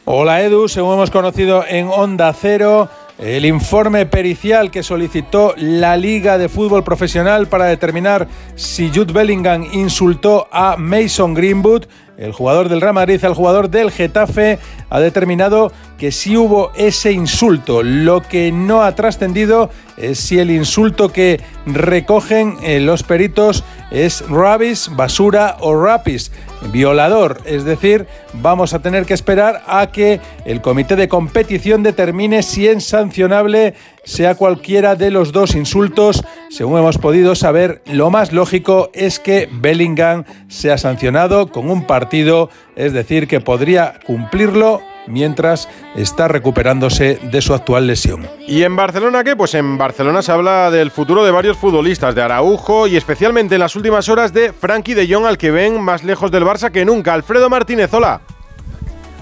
Hola 0.07 0.43
Edu, 0.43 0.67
según 0.67 0.95
hemos 0.95 1.11
conocido 1.11 1.63
en 1.69 1.87
Onda 1.87 2.33
Cero, 2.33 2.89
el 3.19 3.45
informe 3.45 4.07
pericial 4.07 4.71
que 4.71 4.83
solicitó 4.83 5.53
la 5.59 5.97
Liga 5.97 6.39
de 6.39 6.49
Fútbol 6.49 6.83
Profesional 6.83 7.49
para 7.49 7.67
determinar 7.67 8.27
si 8.55 8.89
Jude 8.89 9.13
Bellingham 9.13 9.67
insultó 9.73 10.49
a 10.51 10.77
Mason 10.79 11.35
Greenwood, 11.35 11.85
el 12.21 12.33
jugador 12.33 12.69
del 12.69 12.83
Real 12.83 12.95
Madrid, 12.95 13.19
el 13.25 13.33
jugador 13.33 13.71
del 13.71 13.91
Getafe, 13.91 14.59
ha 14.91 15.01
determinado 15.01 15.73
que 15.99 16.13
sí 16.13 16.37
hubo 16.37 16.71
ese 16.77 17.13
insulto. 17.13 17.83
Lo 17.83 18.21
que 18.21 18.53
no 18.53 18.83
ha 18.83 18.95
trascendido 18.95 19.71
es 19.97 20.21
si 20.21 20.39
el 20.39 20.51
insulto 20.51 21.11
que 21.11 21.41
recogen 21.65 22.57
eh, 22.63 22.79
los 22.79 23.03
peritos 23.03 23.65
es 23.91 24.23
rabis, 24.29 24.91
basura 24.95 25.57
o 25.61 25.75
rapis, 25.75 26.31
violador. 26.71 27.41
Es 27.47 27.65
decir, 27.65 28.07
vamos 28.35 28.75
a 28.75 28.81
tener 28.81 29.07
que 29.07 29.15
esperar 29.15 29.63
a 29.67 29.91
que 29.91 30.21
el 30.45 30.61
comité 30.61 30.97
de 30.97 31.09
competición 31.09 31.83
determine 31.83 32.43
si 32.43 32.69
es 32.69 32.85
sancionable 32.85 33.75
sea 34.05 34.35
cualquiera 34.35 34.95
de 34.97 35.11
los 35.11 35.33
dos 35.33 35.55
insultos. 35.55 36.23
Según 36.51 36.81
hemos 36.81 36.99
podido 36.99 37.37
saber, 37.37 37.81
lo 37.87 38.11
más 38.11 38.33
lógico 38.33 38.91
es 38.93 39.21
que 39.21 39.49
Bellingham 39.53 40.25
sea 40.49 40.79
sancionado 40.79 41.47
con 41.47 41.71
un 41.71 41.87
partido, 41.87 42.51
es 42.75 42.93
decir, 42.93 43.29
que 43.29 43.41
podría 43.41 44.01
cumplirlo 44.05 44.83
mientras 45.07 45.69
está 45.95 46.27
recuperándose 46.27 47.21
de 47.23 47.41
su 47.41 47.55
actual 47.55 47.87
lesión. 47.87 48.29
¿Y 48.49 48.65
en 48.65 48.75
Barcelona 48.75 49.23
qué? 49.23 49.37
Pues 49.37 49.55
en 49.55 49.79
Barcelona 49.79 50.23
se 50.23 50.33
habla 50.33 50.73
del 50.73 50.91
futuro 50.91 51.25
de 51.25 51.31
varios 51.31 51.57
futbolistas, 51.57 52.17
de 52.17 52.23
Araujo 52.23 52.89
y 52.89 52.97
especialmente 52.97 53.55
en 53.55 53.61
las 53.61 53.77
últimas 53.77 54.09
horas 54.09 54.33
de 54.33 54.53
Frankie 54.53 54.95
de 54.95 55.07
Jong, 55.13 55.27
al 55.27 55.39
que 55.39 55.53
ven 55.53 55.81
más 55.81 56.03
lejos 56.03 56.33
del 56.33 56.45
Barça 56.45 56.73
que 56.73 56.85
nunca. 56.85 57.15
Alfredo 57.15 57.49
Martínez, 57.49 57.95
hola. 57.95 58.23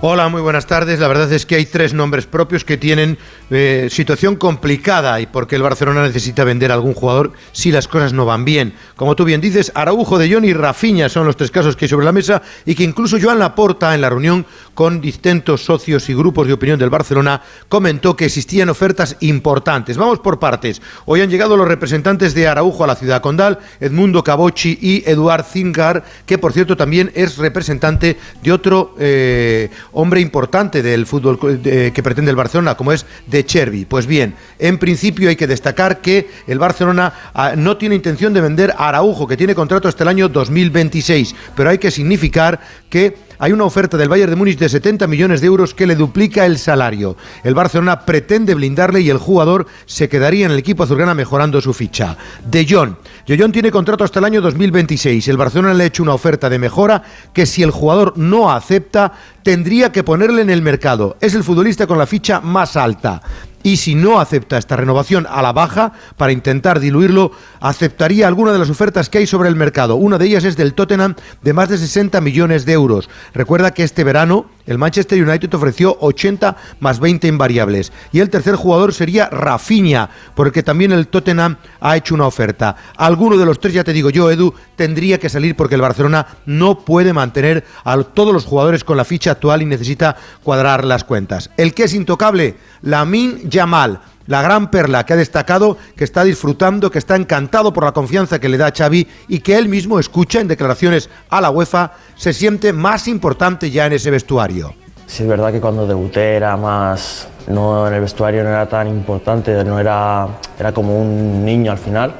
Hola, 0.00 0.28
muy 0.28 0.40
buenas 0.40 0.66
tardes. 0.66 1.00
La 1.00 1.08
verdad 1.08 1.32
es 1.32 1.44
que 1.44 1.56
hay 1.56 1.66
tres 1.66 1.92
nombres 1.92 2.24
propios 2.24 2.62
que 2.62 2.76
tienen 2.76 3.18
eh, 3.50 3.88
situación 3.90 4.36
complicada 4.36 5.20
y 5.20 5.26
porque 5.26 5.56
el 5.56 5.62
Barcelona 5.62 6.04
necesita 6.04 6.44
vender 6.44 6.70
a 6.70 6.74
algún 6.74 6.94
jugador 6.94 7.32
si 7.50 7.72
las 7.72 7.88
cosas 7.88 8.12
no 8.12 8.24
van 8.24 8.44
bien. 8.44 8.74
Como 8.94 9.16
tú 9.16 9.24
bien 9.24 9.40
dices, 9.40 9.72
Araujo, 9.74 10.16
De 10.16 10.32
Jong 10.32 10.44
y 10.44 10.52
Rafinha 10.52 11.08
son 11.08 11.26
los 11.26 11.36
tres 11.36 11.50
casos 11.50 11.74
que 11.74 11.86
hay 11.86 11.88
sobre 11.88 12.06
la 12.06 12.12
mesa 12.12 12.42
y 12.64 12.76
que 12.76 12.84
incluso 12.84 13.18
Joan 13.20 13.40
Laporta 13.40 13.92
en 13.92 14.00
la 14.00 14.10
reunión 14.10 14.46
con 14.78 15.00
distintos 15.00 15.64
socios 15.64 16.08
y 16.08 16.14
grupos 16.14 16.46
de 16.46 16.52
opinión 16.52 16.78
del 16.78 16.88
Barcelona 16.88 17.42
comentó 17.68 18.14
que 18.14 18.26
existían 18.26 18.68
ofertas 18.68 19.16
importantes. 19.18 19.96
Vamos 19.96 20.20
por 20.20 20.38
partes. 20.38 20.80
Hoy 21.04 21.20
han 21.20 21.30
llegado 21.30 21.56
los 21.56 21.66
representantes 21.66 22.32
de 22.32 22.46
Araujo 22.46 22.84
a 22.84 22.86
la 22.86 22.94
ciudad 22.94 23.20
condal, 23.20 23.58
Edmundo 23.80 24.22
Cabocci 24.22 24.78
y 24.80 25.02
Eduard 25.04 25.46
Zingar, 25.46 26.04
que 26.24 26.38
por 26.38 26.52
cierto 26.52 26.76
también 26.76 27.10
es 27.16 27.38
representante 27.38 28.18
de 28.40 28.52
otro 28.52 28.94
eh, 29.00 29.68
hombre 29.94 30.20
importante 30.20 30.80
del 30.80 31.06
fútbol 31.06 31.40
que 31.40 32.00
pretende 32.04 32.30
el 32.30 32.36
Barcelona, 32.36 32.76
como 32.76 32.92
es 32.92 33.04
De 33.26 33.44
Chervi. 33.44 33.84
Pues 33.84 34.06
bien, 34.06 34.36
en 34.60 34.78
principio 34.78 35.28
hay 35.28 35.34
que 35.34 35.48
destacar 35.48 36.00
que 36.00 36.30
el 36.46 36.60
Barcelona 36.60 37.32
ah, 37.34 37.54
no 37.56 37.78
tiene 37.78 37.96
intención 37.96 38.32
de 38.32 38.42
vender 38.42 38.72
a 38.78 38.90
Araujo, 38.90 39.26
que 39.26 39.36
tiene 39.36 39.56
contrato 39.56 39.88
hasta 39.88 40.04
el 40.04 40.08
año 40.10 40.28
2026, 40.28 41.34
pero 41.56 41.68
hay 41.68 41.78
que 41.78 41.90
significar 41.90 42.60
que 42.88 43.26
hay 43.38 43.52
una 43.52 43.64
oferta 43.64 43.96
del 43.96 44.08
Bayern 44.08 44.30
de 44.30 44.36
Múnich 44.36 44.58
de 44.58 44.68
70 44.68 45.06
millones 45.06 45.40
de 45.40 45.46
euros 45.46 45.74
que 45.74 45.86
le 45.86 45.94
duplica 45.94 46.46
el 46.46 46.58
salario. 46.58 47.16
El 47.44 47.54
Barcelona 47.54 48.00
pretende 48.00 48.54
blindarle 48.54 49.00
y 49.00 49.10
el 49.10 49.18
jugador 49.18 49.66
se 49.86 50.08
quedaría 50.08 50.46
en 50.46 50.52
el 50.52 50.58
equipo 50.58 50.82
azulgrana 50.82 51.14
mejorando 51.14 51.60
su 51.60 51.72
ficha. 51.72 52.16
De 52.44 52.66
Jong. 52.68 52.94
De 53.26 53.38
Jong 53.38 53.52
tiene 53.52 53.70
contrato 53.70 54.04
hasta 54.04 54.18
el 54.18 54.24
año 54.24 54.40
2026. 54.40 55.28
El 55.28 55.36
Barcelona 55.36 55.74
le 55.74 55.84
ha 55.84 55.88
hecho 55.88 56.02
una 56.02 56.14
oferta 56.14 56.50
de 56.50 56.58
mejora 56.58 57.02
que 57.32 57.46
si 57.46 57.62
el 57.62 57.70
jugador 57.70 58.14
no 58.16 58.50
acepta 58.50 59.12
tendría 59.42 59.92
que 59.92 60.04
ponerle 60.04 60.42
en 60.42 60.50
el 60.50 60.62
mercado. 60.62 61.16
Es 61.20 61.34
el 61.34 61.44
futbolista 61.44 61.86
con 61.86 61.98
la 61.98 62.06
ficha 62.06 62.40
más 62.40 62.76
alta 62.76 63.22
y 63.62 63.78
si 63.78 63.94
no 63.94 64.20
acepta 64.20 64.58
esta 64.58 64.76
renovación 64.76 65.26
a 65.28 65.42
la 65.42 65.52
baja 65.52 65.92
para 66.16 66.32
intentar 66.32 66.80
diluirlo, 66.80 67.32
aceptaría 67.60 68.26
alguna 68.26 68.52
de 68.52 68.58
las 68.58 68.70
ofertas 68.70 69.08
que 69.08 69.18
hay 69.18 69.26
sobre 69.26 69.48
el 69.48 69.56
mercado. 69.56 69.96
Una 69.96 70.18
de 70.18 70.26
ellas 70.26 70.44
es 70.44 70.56
del 70.56 70.74
Tottenham 70.74 71.14
de 71.42 71.52
más 71.52 71.68
de 71.68 71.78
60 71.78 72.20
millones 72.20 72.64
de 72.64 72.72
euros. 72.72 73.08
Recuerda 73.34 73.72
que 73.72 73.82
este 73.82 74.04
verano 74.04 74.46
el 74.68 74.78
Manchester 74.78 75.26
United 75.26 75.52
ofreció 75.54 75.96
80 76.00 76.56
más 76.80 77.00
20 77.00 77.26
invariables. 77.26 77.90
Y 78.12 78.20
el 78.20 78.28
tercer 78.28 78.54
jugador 78.54 78.92
sería 78.92 79.28
Rafinha, 79.30 80.10
porque 80.34 80.62
también 80.62 80.92
el 80.92 81.08
Tottenham 81.08 81.56
ha 81.80 81.96
hecho 81.96 82.14
una 82.14 82.26
oferta. 82.26 82.76
Alguno 82.96 83.38
de 83.38 83.46
los 83.46 83.58
tres, 83.58 83.72
ya 83.72 83.82
te 83.82 83.94
digo 83.94 84.10
yo, 84.10 84.30
Edu, 84.30 84.54
tendría 84.76 85.18
que 85.18 85.30
salir 85.30 85.56
porque 85.56 85.74
el 85.74 85.80
Barcelona 85.80 86.26
no 86.44 86.80
puede 86.80 87.14
mantener 87.14 87.64
a 87.82 87.96
todos 88.02 88.34
los 88.34 88.44
jugadores 88.44 88.84
con 88.84 88.98
la 88.98 89.06
ficha 89.06 89.30
actual 89.30 89.62
y 89.62 89.66
necesita 89.66 90.16
cuadrar 90.42 90.84
las 90.84 91.02
cuentas. 91.02 91.50
El 91.56 91.72
que 91.72 91.84
es 91.84 91.94
intocable, 91.94 92.56
Lamin 92.82 93.48
Yamal 93.48 94.00
la 94.28 94.42
gran 94.42 94.70
perla 94.70 95.04
que 95.04 95.14
ha 95.14 95.16
destacado, 95.16 95.76
que 95.96 96.04
está 96.04 96.22
disfrutando, 96.22 96.90
que 96.90 96.98
está 96.98 97.16
encantado 97.16 97.72
por 97.72 97.84
la 97.84 97.92
confianza 97.92 98.38
que 98.38 98.48
le 98.48 98.58
da 98.58 98.70
Xavi 98.70 99.08
y 99.26 99.40
que 99.40 99.56
él 99.56 99.68
mismo 99.68 99.98
escucha 99.98 100.40
en 100.40 100.48
declaraciones 100.48 101.10
a 101.30 101.40
la 101.40 101.50
UEFA, 101.50 101.92
se 102.14 102.32
siente 102.32 102.72
más 102.72 103.08
importante 103.08 103.70
ya 103.70 103.86
en 103.86 103.94
ese 103.94 104.10
vestuario. 104.10 104.74
Sí, 105.06 105.22
es 105.22 105.28
verdad 105.28 105.50
que 105.50 105.60
cuando 105.60 105.86
debuté 105.86 106.36
era 106.36 106.56
más, 106.58 107.26
no 107.48 107.88
en 107.88 107.94
el 107.94 108.02
vestuario 108.02 108.44
no 108.44 108.50
era 108.50 108.68
tan 108.68 108.86
importante, 108.86 109.64
no 109.64 109.80
era, 109.80 110.28
era 110.58 110.72
como 110.72 111.00
un 111.00 111.42
niño 111.46 111.72
al 111.72 111.78
final. 111.78 112.12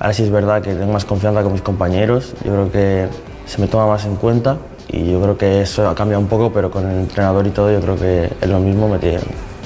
Ahora 0.00 0.14
sí 0.14 0.22
es 0.22 0.30
verdad 0.30 0.62
que 0.62 0.74
tengo 0.74 0.92
más 0.92 1.04
confianza 1.04 1.42
con 1.42 1.52
mis 1.52 1.62
compañeros, 1.62 2.32
yo 2.44 2.52
creo 2.52 2.72
que 2.72 3.08
se 3.44 3.60
me 3.60 3.68
toma 3.68 3.86
más 3.86 4.06
en 4.06 4.16
cuenta 4.16 4.56
y 4.88 5.12
yo 5.12 5.20
creo 5.20 5.36
que 5.36 5.60
eso 5.60 5.86
ha 5.86 5.94
cambiado 5.94 6.22
un 6.22 6.28
poco, 6.28 6.50
pero 6.50 6.70
con 6.70 6.90
el 6.90 7.00
entrenador 7.00 7.46
y 7.46 7.50
todo 7.50 7.70
yo 7.70 7.80
creo 7.80 7.96
que 7.96 8.30
es 8.40 8.48
lo 8.48 8.58
mismo, 8.58 8.88
me 8.88 8.98
tiene, 8.98 9.20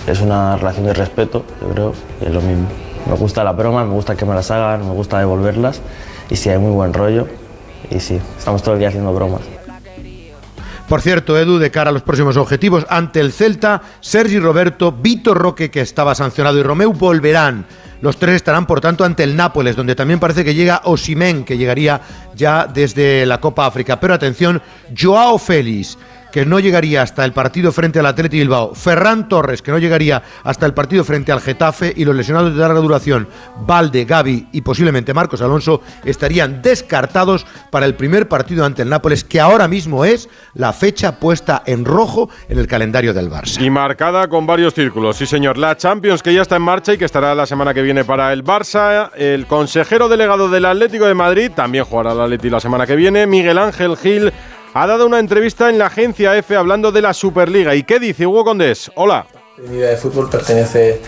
es 0.07 0.21
una 0.21 0.57
relación 0.57 0.87
de 0.87 0.95
respeto, 0.95 1.45
yo 1.61 1.69
creo, 1.69 1.93
y 2.21 2.27
es 2.27 2.33
lo 2.33 2.41
mismo. 2.41 2.69
Me 3.07 3.15
gusta 3.15 3.45
la 3.45 3.53
broma, 3.53 3.85
me 3.85 3.93
gusta 3.93 4.17
que 4.17 4.25
me 4.25 4.35
las 4.35 4.51
hagan, 4.51 4.87
me 4.87 4.95
gusta 4.95 5.19
devolverlas 5.19 5.81
y 6.29 6.37
sí, 6.37 6.49
hay 6.49 6.59
muy 6.59 6.73
buen 6.73 6.93
rollo 6.93 7.29
y 7.91 8.01
sí, 8.01 8.21
estamos 8.37 8.63
todo 8.63 8.75
el 8.75 8.81
día 8.81 8.89
haciendo 8.89 9.13
bromas. 9.13 9.43
Por 10.89 11.01
cierto, 11.01 11.37
Edu, 11.37 11.59
de 11.59 11.73
cara 11.73 11.91
a 11.91 11.93
los 11.93 12.03
próximos 12.03 12.37
objetivos, 12.37 12.87
ante 12.89 13.19
el 13.19 13.33
Celta, 13.33 13.83
Sergi 14.01 14.39
Roberto, 14.39 14.93
Vitor 14.93 15.37
Roque, 15.37 15.69
que 15.69 15.81
estaba 15.81 16.15
sancionado, 16.15 16.59
y 16.59 16.63
Romeu 16.63 16.93
volverán. 16.93 17.67
Los 18.01 18.19
tres 18.19 18.37
estarán, 18.37 18.67
por 18.67 18.81
tanto, 18.81 19.05
ante 19.05 19.25
el 19.25 19.35
Nápoles, 19.35 19.75
donde 19.75 19.97
también 19.97 20.21
parece 20.21 20.45
que 20.45 20.55
llega 20.55 20.83
Osimen, 20.85 21.45
que 21.45 21.59
llegaría 21.59 22.01
ya 22.37 22.69
desde 22.73 23.27
la 23.27 23.41
Copa 23.41 23.67
África. 23.67 23.99
Pero 23.99 24.15
atención, 24.15 24.63
Joao 24.97 25.39
Félix 25.39 25.99
que 26.37 26.45
no 26.45 26.61
llegaría 26.61 27.01
hasta 27.01 27.25
el 27.25 27.33
partido 27.33 27.73
frente 27.73 27.99
al 27.99 28.05
Atleti 28.05 28.37
Bilbao, 28.37 28.75
Ferran 28.75 29.27
Torres, 29.27 29.63
que 29.63 29.71
no 29.71 29.79
llegaría 29.79 30.23
hasta 30.45 30.67
el 30.67 30.75
partido 30.75 31.03
frente 31.03 31.33
al 31.33 31.41
Getafe, 31.41 31.95
y 31.97 32.05
los 32.05 32.15
lesionados 32.15 32.53
de 32.53 32.61
larga 32.61 32.79
duración, 32.81 33.27
Valde, 33.67 34.05
Gaby 34.05 34.49
y 34.53 34.61
posiblemente 34.61 35.15
Marcos 35.15 35.41
Alonso, 35.41 35.81
estarían 36.05 36.61
descartados 36.61 37.47
para 37.71 37.87
el 37.87 37.95
primer 37.95 38.29
partido 38.29 38.67
ante 38.67 38.83
el 38.83 38.91
Nápoles, 38.91 39.25
que 39.25 39.41
ahora 39.41 39.67
mismo 39.67 40.05
es 40.05 40.29
la 40.53 40.75
fecha 40.75 41.19
puesta 41.19 41.63
en 41.65 41.87
rojo 41.87 42.29
en 42.51 42.59
el 42.59 42.67
calendario 42.67 43.15
del 43.15 43.31
Barça. 43.31 43.59
Y 43.63 43.71
marcada 43.71 44.29
con 44.29 44.47
varios 44.47 44.75
círculos, 44.75 45.17
sí 45.17 45.25
señor. 45.25 45.57
La 45.57 45.79
Champions 45.79 46.23
que 46.23 46.35
ya 46.35 46.43
está 46.43 46.57
en 46.57 46.63
marcha 46.63 46.93
y 46.93 46.99
que 46.99 47.07
estará 47.07 47.35
la 47.35 47.47
semana 47.47 47.73
que 47.73 47.81
viene 47.81 48.05
para 48.05 48.31
el 48.35 48.45
Barça. 48.45 49.11
El 49.17 49.47
consejero 49.47 50.07
delegado 50.07 50.51
del 50.51 50.67
Atlético 50.67 51.07
de 51.07 51.15
Madrid, 51.15 51.51
también 51.57 51.87
jugará 51.87 52.13
el 52.13 52.21
Atleti 52.21 52.51
la 52.51 52.61
semana 52.61 52.87
que 52.87 52.95
viene, 52.95 53.27
Miguel 53.27 53.57
Ángel 53.57 53.97
Gil 53.97 54.35
ha 54.79 54.87
dado 54.87 55.07
una 55.07 55.19
entrevista 55.19 55.71
en 55.71 55.79
la 55.79 55.87
agencia 55.87 56.37
F 56.37 56.55
hablando 56.55 56.93
de 56.93 57.01
la 57.01 57.15
Superliga. 57.15 57.75
¿Y 57.75 57.85
qué 57.85 57.99
dice 57.99 58.27
Hugo 58.27 58.45
Condés? 58.45 58.93
Hola. 58.95 59.27
Mi 59.57 59.79
vida 59.79 59.89
de 59.89 59.97
fútbol 59.97 60.29
pertenece 60.29 61.01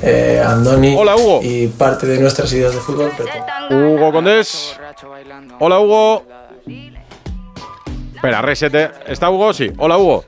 eh, 0.00 0.40
a 0.44 0.52
Andoni. 0.52 0.94
Hola, 0.96 1.16
Hugo. 1.16 1.40
Y 1.42 1.66
parte 1.66 2.06
de 2.06 2.20
nuestras 2.20 2.52
ideas 2.52 2.72
de 2.72 2.78
fútbol 2.78 3.10
pertenece. 3.16 3.74
Hugo 3.74 4.12
Condés. 4.12 4.78
Hola, 5.58 5.80
Hugo. 5.80 6.24
Espera, 8.14 8.42
resete. 8.42 8.90
¿Está 9.08 9.28
Hugo? 9.28 9.52
Sí. 9.52 9.72
Hola, 9.76 9.98
Hugo. 9.98 10.24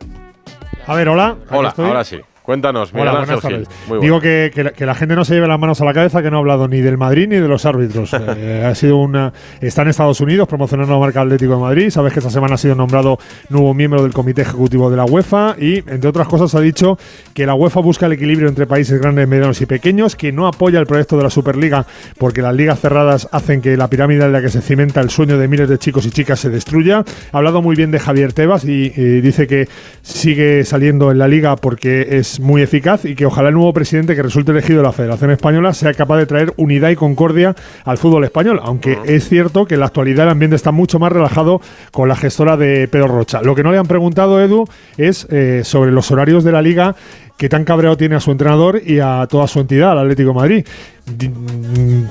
A 0.85 0.97
ver, 0.97 1.09
hola. 1.09 1.37
Hola, 1.53 1.69
estoy. 1.69 1.87
ahora 1.87 2.03
sí. 2.03 2.21
Cuéntanos, 2.49 2.95
Miguel 2.95 3.09
Hola, 3.11 3.19
buenas 3.19 3.43
tardes. 3.43 3.69
Muy 3.89 4.01
Digo 4.01 4.23
que, 4.23 4.51
que 4.55 4.65
la, 4.65 4.71
que 4.71 4.87
la 4.87 4.95
gente 4.95 5.15
no 5.15 5.23
se 5.27 5.35
lleve 5.35 5.47
las 5.47 5.61
manos 5.61 5.83
a 5.83 5.85
la 5.85 5.93
cabeza, 5.93 6.23
que 6.23 6.31
no 6.31 6.39
ha 6.39 6.41
hablado 6.41 6.67
ni 6.67 6.81
del 6.81 6.97
Madrid 6.97 7.29
ni 7.29 7.37
de 7.37 7.47
los 7.47 7.67
árbitros. 7.67 8.11
Eh, 8.39 8.65
ha 8.65 8.75
sido 8.75 8.99
una, 8.99 9.33
está 9.61 9.83
en 9.83 9.89
Estados 9.89 10.21
Unidos 10.21 10.47
promocionando 10.47 10.93
la 10.93 11.01
marca 11.01 11.23
Atlético 11.23 11.55
de 11.55 11.61
Madrid. 11.61 11.91
Sabes 11.91 12.13
que 12.13 12.21
esta 12.21 12.31
semana 12.31 12.55
ha 12.55 12.59
sido 12.59 12.75
nombrado 12.75 13.19
nuevo 13.49 13.75
miembro 13.75 14.03
del 14.03 14.13
Comité 14.13 14.43
Ejecutivo 14.43 14.91
de 14.91 14.97
la 14.97 15.05
UEFA 15.05 15.57
y, 15.59 15.79
entre 15.79 16.09
otras 16.09 16.29
cosas, 16.29 16.55
ha 16.55 16.61
dicho 16.61 16.99
que 17.35 17.47
la 17.47 17.55
UEFA 17.55 17.81
busca 17.81 18.07
el 18.07 18.13
equilibrio 18.13 18.49
entre 18.49 18.67
países 18.67 19.01
grandes, 19.01 19.27
medianos 19.27 19.61
y 19.61 19.67
pequeños, 19.67 20.15
que 20.15 20.31
no 20.31 20.47
apoya 20.47 20.79
el 20.79 20.87
proyecto 20.87 21.17
de 21.17 21.25
la 21.25 21.31
Superliga 21.31 21.87
porque 22.17 22.43
las 22.43 22.55
ligas 22.55 22.81
cerradas 22.81 23.29
hacen 23.33 23.61
que 23.61 23.77
la 23.77 23.89
pirámide 23.89 24.25
en 24.25 24.33
la 24.33 24.41
que 24.41 24.51
se 24.51 24.61
cimenta 24.61 25.01
el 25.01 25.11
sueño 25.11 25.37
de 25.37 25.49
miles 25.49 25.69
de 25.69 25.79
chicos 25.79 26.07
y 26.07 26.11
chicas 26.11 26.41
se 26.41 26.51
destruya. 26.51 27.05
Ha 27.33 27.39
hablado 27.39 27.61
muy 27.61 27.75
bien 27.75 27.91
de 27.91 27.99
Javier 27.99 28.33
Tebas 28.33 28.65
y, 28.65 28.93
y 28.95 29.21
dice 29.21 29.47
que 29.47 29.69
sigue 30.03 30.65
saliendo 30.65 31.11
en 31.11 31.19
la 31.19 31.29
liga 31.29 31.57
porque 31.57 32.07
es 32.19 32.38
muy 32.39 32.63
eficaz 32.63 33.05
y 33.05 33.15
que 33.15 33.27
ojalá 33.27 33.49
el 33.49 33.55
nuevo 33.55 33.73
presidente 33.73 34.15
que 34.15 34.23
resulte 34.23 34.53
elegido 34.53 34.79
de 34.79 34.85
la 34.85 34.93
Federación 34.93 35.31
Española 35.31 35.75
sea 35.75 35.95
capaz 35.95 36.19
de 36.19 36.27
traer 36.27 36.53
unidad 36.57 36.91
y 36.91 36.97
concordia 36.97 37.55
al 37.85 37.99
fútbol 37.99 38.25
español, 38.25 38.61
aunque 38.63 38.99
es 39.05 39.29
cierto 39.29 39.67
que 39.67 39.75
en 39.75 39.81
la 39.81 39.87
actualidad 39.87 40.25
el 40.25 40.33
ambiente 40.33 40.57
está 40.57 40.73
mucho 40.73 40.99
más 40.99 41.13
relajado 41.13 41.61
con 41.93 42.09
la 42.09 42.17
gestora 42.17 42.57
de 42.57 42.89
Pedro 42.89 43.09
Rocha. 43.09 43.43
Lo 43.43 43.55
que 43.55 43.63
no 43.63 43.73
le 43.73 43.79
han 43.79 43.87
preguntado, 43.87 44.41
Edu, 44.43 44.65
es 44.97 45.27
eh, 45.31 45.63
sobre 45.65 45.93
los 45.93 46.11
horarios 46.11 46.45
de 46.45 46.53
la 46.53 46.63
liga 46.63 46.95
que 47.39 47.49
tan 47.49 47.65
cabreado 47.65 47.97
tiene 47.97 48.17
a 48.17 48.21
su 48.21 48.33
entrenador 48.33 48.83
y 48.85 48.99
a 48.99 49.27
toda 49.31 49.47
su 49.47 49.61
entidad, 49.61 49.93
al 49.93 49.99
Atlético 49.99 50.31
de 50.31 50.35
Madrid. 50.35 50.67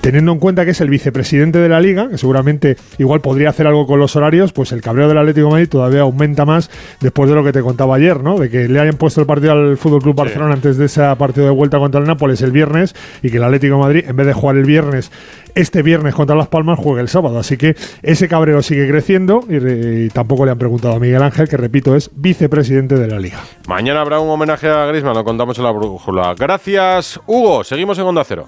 Teniendo 0.01 0.32
en 0.32 0.39
cuenta 0.39 0.66
que 0.66 0.72
es 0.72 0.82
el 0.82 0.89
vicepresidente 0.89 1.60
de 1.60 1.70
la 1.70 1.80
liga, 1.82 2.10
que 2.10 2.18
seguramente 2.18 2.77
igual 2.98 3.22
podría 3.22 3.50
hacer 3.50 3.68
algo 3.68 3.86
con 3.88 4.00
los 4.00 4.16
horarios, 4.16 4.54
pues 4.54 4.72
el 4.72 4.82
cabreo 4.82 5.08
del 5.08 5.18
Atlético 5.18 5.48
de 5.48 5.51
Madrid 5.54 5.70
todavía 5.70 6.01
aumenta 6.01 6.46
más 6.46 6.70
después 7.01 7.30
de 7.30 7.36
lo 7.36 7.44
que 7.44 7.51
te 7.51 7.62
contaba 7.62 7.96
ayer, 7.96 8.22
¿no? 8.24 8.38
De 8.38 8.50
que 8.50 8.68
le 8.68 8.80
hayan 8.80 8.96
puesto 8.96 9.20
el 9.22 9.27
partido 9.27 9.51
al 9.54 9.77
Fútbol 9.77 10.01
Club 10.01 10.16
Barcelona 10.16 10.54
antes 10.54 10.77
de 10.77 10.86
ese 10.86 11.01
partido 11.18 11.46
de 11.46 11.51
vuelta 11.51 11.77
contra 11.80 12.00
el 12.00 12.08
Nápoles 12.08 12.42
el 12.42 12.51
viernes 12.51 12.96
y 13.22 13.30
que 13.30 13.38
el 13.38 13.44
Atlético 13.44 13.75
de 13.75 13.82
Madrid, 13.82 14.04
en 14.08 14.16
vez 14.16 14.27
de 14.27 14.34
jugar 14.34 14.56
el 14.58 14.66
viernes, 14.66 15.12
este 15.56 15.82
viernes 15.82 16.13
contra 16.13 16.36
Las 16.36 16.48
Palmas, 16.48 16.80
juegue 16.80 17.01
el 17.01 17.10
sábado. 17.10 17.39
Así 17.39 17.58
que 17.58 17.75
ese 18.04 18.27
cabreo 18.27 18.62
sigue 18.62 18.88
creciendo 18.88 19.44
y, 19.50 19.60
re- 19.60 20.06
y 20.06 20.10
tampoco 20.10 20.46
le 20.46 20.51
han 20.51 20.58
preguntado 20.58 20.96
a 20.96 21.00
Miguel 21.00 21.24
Ángel, 21.24 21.50
que 21.50 21.58
repito, 21.58 21.96
es 21.96 22.10
vicepresidente 22.16 22.96
de 22.96 23.08
la 23.08 23.20
liga. 23.20 23.39
Mañana 23.68 24.01
habrá 24.01 24.20
un 24.20 24.30
homenaje 24.30 24.68
a 24.70 24.86
Griezmann, 24.86 25.16
lo 25.16 25.24
contamos 25.24 25.58
en 25.58 25.63
la 25.63 25.72
brújula. 25.72 26.36
Gracias, 26.38 27.20
Hugo. 27.25 27.63
Seguimos 27.63 27.98
en 27.98 28.06
Onda 28.06 28.24
Cero. 28.24 28.48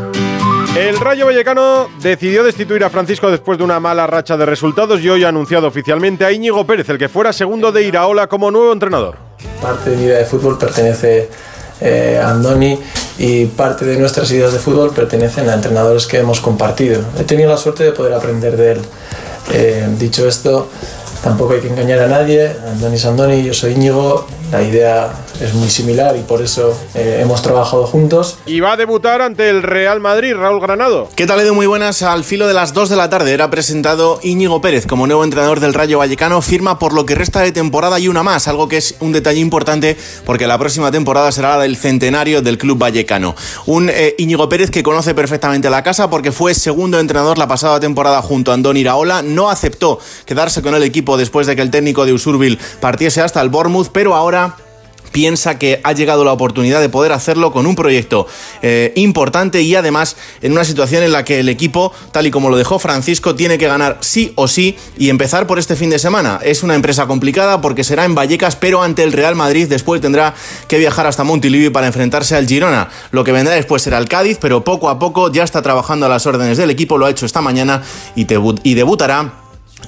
El 0.75 0.97
Rayo 1.01 1.25
Vallecano 1.25 1.89
decidió 2.01 2.45
destituir 2.45 2.85
a 2.85 2.89
Francisco 2.89 3.29
después 3.29 3.57
de 3.57 3.63
una 3.65 3.81
mala 3.81 4.07
racha 4.07 4.37
de 4.37 4.45
resultados 4.45 5.01
y 5.01 5.09
hoy 5.09 5.25
ha 5.25 5.27
anunciado 5.27 5.67
oficialmente 5.67 6.23
a 6.23 6.31
Íñigo 6.31 6.65
Pérez, 6.65 6.87
el 6.87 6.97
que 6.97 7.09
fuera 7.09 7.33
segundo 7.33 7.73
de 7.73 7.83
Iraola 7.83 8.27
como 8.27 8.49
nuevo 8.51 8.71
entrenador. 8.71 9.17
Parte 9.61 9.89
de 9.89 9.97
mi 9.97 10.05
vida 10.05 10.19
de 10.19 10.25
fútbol 10.25 10.57
pertenece 10.57 11.29
eh, 11.81 12.21
a 12.23 12.29
Andoni 12.29 12.79
y 13.17 13.47
parte 13.47 13.83
de 13.83 13.97
nuestras 13.97 14.31
ideas 14.31 14.53
de 14.53 14.59
fútbol 14.59 14.91
pertenecen 14.91 15.49
a 15.49 15.55
entrenadores 15.55 16.07
que 16.07 16.19
hemos 16.19 16.39
compartido. 16.39 17.01
He 17.19 17.25
tenido 17.25 17.49
la 17.49 17.57
suerte 17.57 17.83
de 17.83 17.91
poder 17.91 18.13
aprender 18.13 18.55
de 18.55 18.71
él. 18.71 18.81
Eh, 19.51 19.89
dicho 19.99 20.25
esto, 20.25 20.69
tampoco 21.23 21.53
hay 21.53 21.61
que 21.61 21.67
engañar 21.67 21.99
a 21.99 22.07
nadie. 22.07 22.51
Andoni 22.67 22.95
es 22.95 23.05
Andoni, 23.05 23.43
yo 23.43 23.53
soy 23.53 23.73
Íñigo. 23.73 24.27
La 24.51 24.61
idea 24.61 25.13
es 25.39 25.53
muy 25.53 25.69
similar 25.69 26.17
y 26.17 26.23
por 26.23 26.41
eso 26.41 26.77
eh, 26.93 27.19
hemos 27.21 27.41
trabajado 27.41 27.87
juntos. 27.87 28.37
Y 28.45 28.59
va 28.59 28.73
a 28.73 28.77
debutar 28.77 29.21
ante 29.21 29.49
el 29.49 29.63
Real 29.63 30.01
Madrid, 30.01 30.35
Raúl 30.35 30.59
Granado. 30.59 31.07
¿Qué 31.15 31.25
tal, 31.25 31.39
Edu? 31.39 31.55
Muy 31.55 31.67
buenas. 31.67 32.01
Al 32.01 32.25
filo 32.25 32.47
de 32.47 32.53
las 32.53 32.73
2 32.73 32.89
de 32.89 32.95
la 32.97 33.09
tarde 33.09 33.33
era 33.33 33.49
presentado 33.49 34.19
Íñigo 34.23 34.59
Pérez 34.59 34.85
como 34.85 35.07
nuevo 35.07 35.23
entrenador 35.23 35.61
del 35.61 35.73
Rayo 35.73 35.99
Vallecano. 35.99 36.41
Firma 36.41 36.79
por 36.79 36.91
lo 36.91 37.05
que 37.05 37.15
resta 37.15 37.39
de 37.39 37.53
temporada 37.53 37.97
y 37.97 38.09
una 38.09 38.23
más, 38.23 38.49
algo 38.49 38.67
que 38.67 38.75
es 38.75 38.95
un 38.99 39.13
detalle 39.13 39.39
importante 39.39 39.95
porque 40.25 40.47
la 40.47 40.57
próxima 40.57 40.91
temporada 40.91 41.31
será 41.31 41.55
la 41.55 41.63
del 41.63 41.77
centenario 41.77 42.41
del 42.41 42.57
Club 42.57 42.77
Vallecano. 42.77 43.35
Un 43.67 43.89
eh, 43.89 44.15
Íñigo 44.17 44.49
Pérez 44.49 44.69
que 44.69 44.83
conoce 44.83 45.15
perfectamente 45.15 45.69
la 45.69 45.81
casa 45.81 46.09
porque 46.09 46.33
fue 46.33 46.53
segundo 46.53 46.99
entrenador 46.99 47.37
la 47.37 47.47
pasada 47.47 47.79
temporada 47.79 48.21
junto 48.21 48.51
a 48.51 48.55
Andoni 48.55 48.81
Iraola. 48.81 49.21
No 49.21 49.49
aceptó 49.49 49.97
quedarse 50.25 50.61
con 50.61 50.75
el 50.75 50.83
equipo 50.83 51.10
después 51.17 51.47
de 51.47 51.55
que 51.55 51.61
el 51.61 51.71
técnico 51.71 52.05
de 52.05 52.13
Usurbil 52.13 52.59
partiese 52.79 53.21
hasta 53.21 53.41
el 53.41 53.49
Bournemouth, 53.49 53.89
pero 53.91 54.15
ahora 54.15 54.55
piensa 55.11 55.59
que 55.59 55.81
ha 55.83 55.91
llegado 55.93 56.23
la 56.23 56.33
oportunidad 56.33 56.81
de 56.81 56.89
poder 56.89 57.11
hacerlo 57.11 57.51
con 57.51 57.65
un 57.65 57.75
proyecto 57.75 58.27
eh, 58.61 58.93
importante 58.95 59.61
y 59.61 59.75
además 59.75 60.15
en 60.41 60.51
una 60.51 60.63
situación 60.63 61.03
en 61.03 61.11
la 61.11 61.23
que 61.25 61.39
el 61.39 61.49
equipo, 61.49 61.91
tal 62.11 62.27
y 62.27 62.31
como 62.31 62.49
lo 62.49 62.57
dejó 62.57 62.79
Francisco, 62.79 63.35
tiene 63.35 63.57
que 63.57 63.67
ganar 63.67 63.97
sí 64.01 64.33
o 64.35 64.47
sí 64.47 64.77
y 64.97 65.09
empezar 65.09 65.47
por 65.47 65.59
este 65.59 65.75
fin 65.75 65.89
de 65.89 65.99
semana. 65.99 66.39
Es 66.43 66.63
una 66.63 66.75
empresa 66.75 67.07
complicada 67.07 67.61
porque 67.61 67.83
será 67.83 68.05
en 68.05 68.15
Vallecas, 68.15 68.55
pero 68.55 68.81
ante 68.81 69.03
el 69.03 69.11
Real 69.11 69.35
Madrid 69.35 69.67
después 69.67 70.01
tendrá 70.01 70.33
que 70.67 70.77
viajar 70.77 71.07
hasta 71.07 71.23
Montilivi 71.23 71.69
para 71.69 71.87
enfrentarse 71.87 72.35
al 72.35 72.47
Girona. 72.47 72.89
Lo 73.11 73.23
que 73.23 73.31
vendrá 73.31 73.55
después 73.55 73.81
será 73.81 73.97
el 73.97 74.07
Cádiz, 74.07 74.37
pero 74.39 74.63
poco 74.63 74.89
a 74.89 74.99
poco 74.99 75.31
ya 75.31 75.43
está 75.43 75.61
trabajando 75.61 76.05
a 76.05 76.09
las 76.09 76.25
órdenes 76.25 76.57
del 76.57 76.69
equipo, 76.69 76.97
lo 76.97 77.05
ha 77.05 77.09
hecho 77.09 77.25
esta 77.25 77.41
mañana 77.41 77.81
y, 78.15 78.27
y 78.63 78.73
debutará 78.73 79.40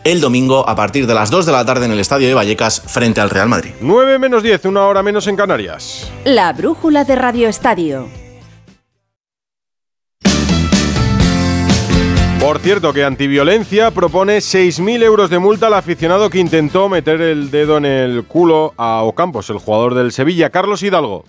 el 0.03 0.21
domingo 0.21 0.67
a 0.67 0.75
partir 0.75 1.07
de 1.07 1.13
las 1.13 1.31
2 1.31 1.45
de 1.45 1.51
la 1.51 1.65
tarde 1.65 1.85
en 1.85 1.91
el 1.91 1.99
Estadio 1.99 2.27
de 2.27 2.33
Vallecas 2.33 2.81
frente 2.81 3.21
al 3.21 3.29
Real 3.29 3.49
Madrid. 3.49 3.71
9 3.81 4.19
menos 4.19 4.43
10, 4.43 4.65
una 4.65 4.85
hora 4.87 5.03
menos 5.03 5.27
en 5.27 5.35
Canarias. 5.35 6.11
La 6.25 6.53
brújula 6.53 7.03
de 7.03 7.15
Radio 7.15 7.47
Estadio. 7.49 8.07
Por 12.43 12.59
cierto, 12.59 12.91
que 12.91 13.05
Antiviolencia 13.05 13.91
propone 13.91 14.39
6.000 14.39 15.01
euros 15.03 15.29
de 15.29 15.39
multa 15.39 15.67
al 15.67 15.75
aficionado 15.75 16.29
que 16.29 16.39
intentó 16.39 16.89
meter 16.89 17.21
el 17.21 17.49
dedo 17.49 17.77
en 17.77 17.85
el 17.85 18.25
culo 18.25 18.73
a 18.75 19.01
Ocampos, 19.03 19.49
el 19.49 19.59
jugador 19.59 19.95
del 19.95 20.11
Sevilla, 20.11 20.49
Carlos 20.49 20.83
Hidalgo. 20.83 21.23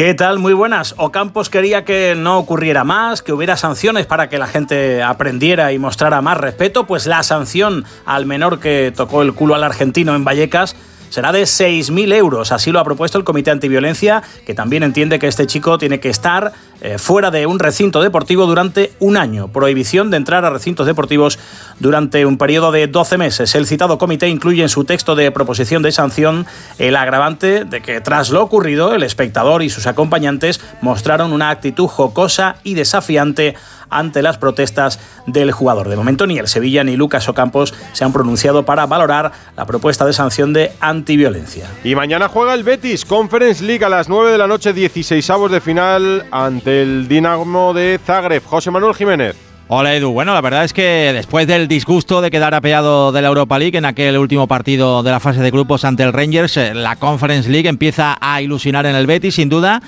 ¿Qué 0.00 0.14
tal? 0.14 0.38
Muy 0.38 0.54
buenas. 0.54 0.94
Ocampos 0.96 1.50
quería 1.50 1.84
que 1.84 2.14
no 2.16 2.38
ocurriera 2.38 2.84
más, 2.84 3.20
que 3.20 3.34
hubiera 3.34 3.58
sanciones 3.58 4.06
para 4.06 4.30
que 4.30 4.38
la 4.38 4.46
gente 4.46 5.02
aprendiera 5.02 5.74
y 5.74 5.78
mostrara 5.78 6.22
más 6.22 6.38
respeto, 6.38 6.86
pues 6.86 7.06
la 7.06 7.22
sanción 7.22 7.84
al 8.06 8.24
menor 8.24 8.60
que 8.60 8.94
tocó 8.96 9.20
el 9.20 9.34
culo 9.34 9.56
al 9.56 9.62
argentino 9.62 10.14
en 10.14 10.24
Vallecas 10.24 10.74
será 11.10 11.32
de 11.32 11.42
6.000 11.42 12.14
euros. 12.14 12.50
Así 12.50 12.70
lo 12.70 12.80
ha 12.80 12.84
propuesto 12.84 13.18
el 13.18 13.24
Comité 13.24 13.50
Antiviolencia, 13.50 14.22
que 14.46 14.54
también 14.54 14.84
entiende 14.84 15.18
que 15.18 15.26
este 15.26 15.46
chico 15.46 15.76
tiene 15.76 16.00
que 16.00 16.08
estar 16.08 16.52
eh, 16.80 16.98
fuera 16.98 17.30
de 17.30 17.46
un 17.46 17.58
recinto 17.58 18.00
deportivo 18.00 18.46
durante 18.46 18.92
un 19.00 19.16
año. 19.16 19.48
Prohibición 19.48 20.10
de 20.10 20.16
entrar 20.16 20.44
a 20.44 20.50
recintos 20.50 20.86
deportivos 20.86 21.38
durante 21.78 22.24
un 22.26 22.38
periodo 22.38 22.72
de 22.72 22.86
12 22.86 23.18
meses. 23.18 23.54
El 23.54 23.66
citado 23.66 23.98
comité 23.98 24.28
incluye 24.28 24.62
en 24.62 24.68
su 24.68 24.84
texto 24.84 25.14
de 25.14 25.30
proposición 25.30 25.82
de 25.82 25.92
sanción 25.92 26.46
el 26.78 26.96
agravante 26.96 27.64
de 27.64 27.80
que 27.82 28.00
tras 28.00 28.30
lo 28.30 28.42
ocurrido 28.42 28.94
el 28.94 29.02
espectador 29.02 29.62
y 29.62 29.70
sus 29.70 29.86
acompañantes 29.86 30.60
mostraron 30.80 31.32
una 31.32 31.50
actitud 31.50 31.86
jocosa 31.86 32.56
y 32.64 32.74
desafiante 32.74 33.54
ante 33.90 34.22
las 34.22 34.38
protestas 34.38 35.00
del 35.26 35.52
jugador. 35.52 35.88
De 35.88 35.96
momento 35.96 36.26
ni 36.26 36.38
el 36.38 36.48
Sevilla 36.48 36.84
ni 36.84 36.96
Lucas 36.96 37.28
Ocampos 37.28 37.74
se 37.92 38.04
han 38.04 38.12
pronunciado 38.12 38.64
para 38.64 38.86
valorar 38.86 39.32
la 39.56 39.66
propuesta 39.66 40.06
de 40.06 40.12
sanción 40.12 40.52
de 40.52 40.72
antiviolencia. 40.80 41.66
Y 41.84 41.94
mañana 41.94 42.28
juega 42.28 42.54
el 42.54 42.62
Betis 42.62 43.04
Conference 43.04 43.62
League 43.64 43.84
a 43.84 43.88
las 43.88 44.08
9 44.08 44.30
de 44.30 44.38
la 44.38 44.46
noche, 44.46 44.72
16 44.72 45.28
avos 45.30 45.50
de 45.50 45.60
final 45.60 46.26
ante 46.30 46.69
el 46.70 47.08
Dinamo 47.08 47.74
de 47.74 47.98
Zagreb. 48.04 48.44
José 48.44 48.70
Manuel 48.70 48.94
Jiménez. 48.94 49.36
Hola 49.72 49.94
Edu, 49.94 50.10
bueno, 50.10 50.34
la 50.34 50.40
verdad 50.40 50.64
es 50.64 50.72
que 50.72 51.12
después 51.14 51.46
del 51.46 51.68
disgusto 51.68 52.20
de 52.20 52.32
quedar 52.32 52.54
apeado 52.54 53.12
de 53.12 53.22
la 53.22 53.28
Europa 53.28 53.56
League 53.56 53.78
en 53.78 53.84
aquel 53.84 54.18
último 54.18 54.48
partido 54.48 55.04
de 55.04 55.12
la 55.12 55.20
fase 55.20 55.40
de 55.40 55.50
grupos 55.52 55.84
ante 55.84 56.02
el 56.02 56.12
Rangers, 56.12 56.56
eh, 56.56 56.74
la 56.74 56.96
Conference 56.96 57.48
League 57.48 57.68
empieza 57.68 58.18
a 58.20 58.42
ilusionar 58.42 58.86
en 58.86 58.96
el 58.96 59.06
Betis 59.06 59.36
sin 59.36 59.48
duda 59.48 59.80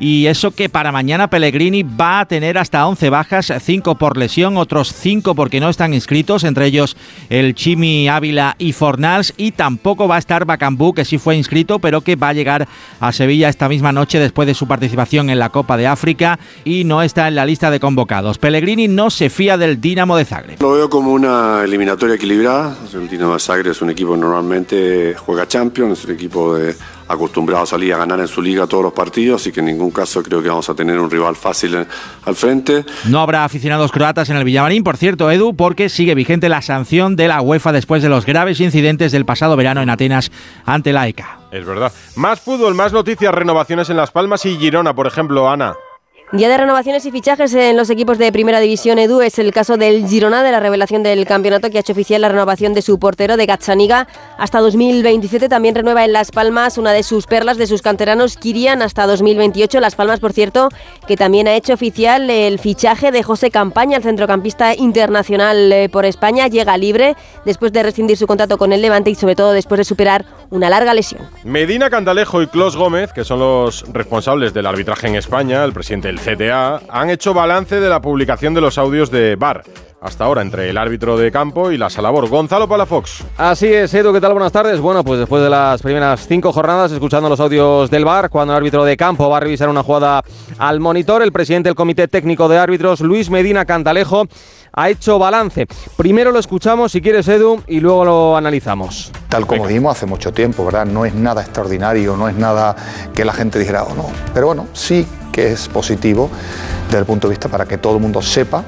y 0.00 0.26
eso 0.26 0.50
que 0.50 0.70
para 0.70 0.92
mañana 0.92 1.28
Pellegrini 1.28 1.82
va 1.82 2.20
a 2.20 2.26
tener 2.26 2.56
hasta 2.56 2.86
11 2.86 3.10
bajas, 3.10 3.52
5 3.60 3.96
por 3.96 4.16
lesión, 4.16 4.56
otros 4.56 4.94
5 4.94 5.34
porque 5.34 5.60
no 5.60 5.68
están 5.68 5.92
inscritos, 5.92 6.42
entre 6.44 6.66
ellos 6.66 6.96
el 7.28 7.54
Chimi 7.54 8.08
Ávila 8.08 8.56
y 8.58 8.72
Fornals, 8.72 9.34
y 9.36 9.52
tampoco 9.52 10.08
va 10.08 10.16
a 10.16 10.18
estar 10.18 10.46
Bacambú, 10.46 10.94
que 10.94 11.04
sí 11.04 11.18
fue 11.18 11.36
inscrito, 11.36 11.78
pero 11.78 12.00
que 12.00 12.16
va 12.16 12.30
a 12.30 12.32
llegar 12.32 12.66
a 12.98 13.12
Sevilla 13.12 13.50
esta 13.50 13.68
misma 13.68 13.92
noche 13.92 14.18
después 14.18 14.46
de 14.46 14.54
su 14.54 14.66
participación 14.66 15.28
en 15.28 15.38
la 15.38 15.50
Copa 15.50 15.76
de 15.76 15.86
África 15.86 16.38
y 16.64 16.84
no 16.84 17.02
está 17.02 17.28
en 17.28 17.34
la 17.34 17.44
lista 17.44 17.70
de 17.70 17.78
convocados. 17.78 18.38
Pellegrini 18.38 18.88
no 18.88 19.10
se 19.10 19.28
fía 19.28 19.58
del 19.58 19.82
Dinamo 19.82 20.16
de 20.16 20.24
Zagreb. 20.24 20.62
Lo 20.62 20.72
veo 20.72 20.88
como 20.88 21.12
una 21.12 21.62
eliminatoria 21.62 22.14
equilibrada. 22.14 22.74
El 22.94 23.06
Dinamo 23.06 23.34
de 23.34 23.40
Zagreb 23.40 23.72
es 23.72 23.82
un 23.82 23.90
equipo 23.90 24.14
que 24.14 24.20
normalmente 24.20 25.14
juega 25.14 25.46
Champions, 25.46 25.98
es 25.98 26.04
un 26.06 26.14
equipo 26.14 26.54
de 26.54 26.74
acostumbrado 27.10 27.64
a 27.64 27.66
salir 27.66 27.92
a 27.92 27.98
ganar 27.98 28.20
en 28.20 28.28
su 28.28 28.40
liga 28.40 28.66
todos 28.66 28.84
los 28.84 28.92
partidos, 28.92 29.40
así 29.40 29.50
que 29.50 29.60
en 29.60 29.66
ningún 29.66 29.90
caso 29.90 30.22
creo 30.22 30.42
que 30.42 30.48
vamos 30.48 30.68
a 30.70 30.74
tener 30.74 30.98
un 30.98 31.10
rival 31.10 31.34
fácil 31.34 31.86
al 32.24 32.34
frente. 32.36 32.84
No 33.06 33.20
habrá 33.20 33.44
aficionados 33.44 33.90
croatas 33.90 34.30
en 34.30 34.36
el 34.36 34.44
Villamarín, 34.44 34.84
por 34.84 34.96
cierto, 34.96 35.30
Edu, 35.30 35.54
porque 35.54 35.88
sigue 35.88 36.14
vigente 36.14 36.48
la 36.48 36.62
sanción 36.62 37.16
de 37.16 37.28
la 37.28 37.40
UEFA 37.40 37.72
después 37.72 38.02
de 38.02 38.08
los 38.08 38.26
graves 38.26 38.60
incidentes 38.60 39.10
del 39.12 39.24
pasado 39.24 39.56
verano 39.56 39.82
en 39.82 39.90
Atenas 39.90 40.30
ante 40.64 40.92
la 40.92 41.08
ECA. 41.08 41.38
Es 41.50 41.66
verdad. 41.66 41.92
Más 42.14 42.40
fútbol, 42.40 42.74
más 42.74 42.92
noticias, 42.92 43.34
renovaciones 43.34 43.90
en 43.90 43.96
Las 43.96 44.12
Palmas 44.12 44.46
y 44.46 44.56
Girona, 44.56 44.94
por 44.94 45.08
ejemplo, 45.08 45.50
Ana. 45.50 45.74
Día 46.32 46.48
de 46.48 46.58
renovaciones 46.58 47.04
y 47.06 47.10
fichajes 47.10 47.52
en 47.54 47.76
los 47.76 47.90
equipos 47.90 48.16
de 48.16 48.30
Primera 48.30 48.60
División 48.60 49.00
Edu 49.00 49.20
es 49.20 49.40
el 49.40 49.52
caso 49.52 49.76
del 49.76 50.06
Girona 50.06 50.44
de 50.44 50.52
la 50.52 50.60
revelación 50.60 51.02
del 51.02 51.26
campeonato 51.26 51.70
que 51.70 51.78
ha 51.78 51.80
hecho 51.80 51.92
oficial 51.92 52.20
la 52.20 52.28
renovación 52.28 52.72
de 52.72 52.82
su 52.82 53.00
portero 53.00 53.36
de 53.36 53.46
Gazzaniga 53.46 54.06
hasta 54.38 54.60
2027. 54.60 55.48
También 55.48 55.74
renueva 55.74 56.04
en 56.04 56.12
Las 56.12 56.30
Palmas 56.30 56.78
una 56.78 56.92
de 56.92 57.02
sus 57.02 57.26
perlas 57.26 57.58
de 57.58 57.66
sus 57.66 57.82
canteranos 57.82 58.36
Kirian 58.36 58.80
hasta 58.80 59.08
2028. 59.08 59.80
Las 59.80 59.96
Palmas, 59.96 60.20
por 60.20 60.32
cierto, 60.32 60.68
que 61.08 61.16
también 61.16 61.48
ha 61.48 61.56
hecho 61.56 61.72
oficial 61.72 62.30
el 62.30 62.60
fichaje 62.60 63.10
de 63.10 63.24
José 63.24 63.50
Campaña, 63.50 63.96
el 63.96 64.04
centrocampista 64.04 64.76
internacional 64.76 65.72
eh, 65.72 65.88
por 65.88 66.04
España, 66.04 66.46
llega 66.46 66.78
libre 66.78 67.16
después 67.44 67.72
de 67.72 67.82
rescindir 67.82 68.16
su 68.16 68.28
contrato 68.28 68.56
con 68.56 68.72
el 68.72 68.82
Levante 68.82 69.10
y 69.10 69.16
sobre 69.16 69.34
todo 69.34 69.50
después 69.50 69.78
de 69.78 69.84
superar 69.84 70.24
una 70.50 70.70
larga 70.70 70.94
lesión. 70.94 71.22
Medina 71.42 71.90
Cantalejo 71.90 72.40
y 72.40 72.46
Clos 72.46 72.76
Gómez, 72.76 73.12
que 73.12 73.24
son 73.24 73.40
los 73.40 73.84
responsables 73.92 74.54
del 74.54 74.66
arbitraje 74.66 75.08
en 75.08 75.16
España, 75.16 75.64
el 75.64 75.72
presidente 75.72 76.06
del 76.06 76.19
CTA 76.20 76.82
han 76.88 77.10
hecho 77.10 77.32
balance 77.32 77.80
de 77.80 77.88
la 77.88 78.00
publicación 78.00 78.52
de 78.52 78.60
los 78.60 78.76
audios 78.76 79.10
de 79.10 79.36
VAR. 79.36 79.64
Hasta 80.02 80.24
ahora, 80.24 80.40
entre 80.40 80.70
el 80.70 80.78
árbitro 80.78 81.18
de 81.18 81.30
campo 81.30 81.70
y 81.70 81.76
la 81.76 81.90
Salabor. 81.90 82.28
Gonzalo 82.28 82.66
Palafox. 82.66 83.22
Así 83.36 83.66
es, 83.66 83.92
Edu, 83.92 84.14
¿qué 84.14 84.20
tal? 84.20 84.32
Buenas 84.32 84.52
tardes. 84.52 84.80
Bueno, 84.80 85.04
pues 85.04 85.18
después 85.20 85.42
de 85.42 85.50
las 85.50 85.82
primeras 85.82 86.26
cinco 86.26 86.52
jornadas, 86.52 86.90
escuchando 86.92 87.28
los 87.28 87.38
audios 87.38 87.90
del 87.90 88.06
VAR, 88.06 88.30
cuando 88.30 88.54
el 88.54 88.58
árbitro 88.58 88.84
de 88.84 88.96
campo 88.96 89.28
va 89.28 89.38
a 89.38 89.40
revisar 89.40 89.68
una 89.68 89.82
jugada 89.82 90.22
al 90.58 90.80
monitor, 90.80 91.22
el 91.22 91.32
presidente 91.32 91.68
del 91.68 91.76
Comité 91.76 92.08
Técnico 92.08 92.48
de 92.48 92.58
Árbitros, 92.58 93.00
Luis 93.00 93.28
Medina 93.28 93.66
Cantalejo, 93.66 94.24
ha 94.72 94.88
hecho 94.88 95.18
balance. 95.18 95.66
Primero 95.96 96.32
lo 96.32 96.38
escuchamos, 96.38 96.92
si 96.92 97.02
quieres, 97.02 97.28
Edu, 97.28 97.62
y 97.66 97.80
luego 97.80 98.04
lo 98.04 98.36
analizamos. 98.38 99.12
Tal 99.28 99.46
como 99.46 99.66
dijimos 99.66 99.96
hace 99.96 100.06
mucho 100.06 100.32
tiempo, 100.32 100.64
¿verdad? 100.64 100.86
No 100.86 101.04
es 101.04 101.14
nada 101.14 101.42
extraordinario, 101.42 102.16
no 102.16 102.28
es 102.28 102.36
nada 102.36 102.74
que 103.14 103.24
la 103.24 103.34
gente 103.34 103.58
dijera, 103.58 103.84
o 103.84 103.94
no. 103.94 104.06
Pero 104.32 104.46
bueno, 104.46 104.66
sí 104.72 105.06
que 105.32 105.52
es 105.52 105.68
positivo 105.68 106.30
desde 106.86 106.98
el 106.98 107.06
punto 107.06 107.28
de 107.28 107.32
vista 107.32 107.48
para 107.48 107.66
que 107.66 107.78
todo 107.78 107.94
el 107.96 108.00
mundo 108.00 108.22
sepa, 108.22 108.64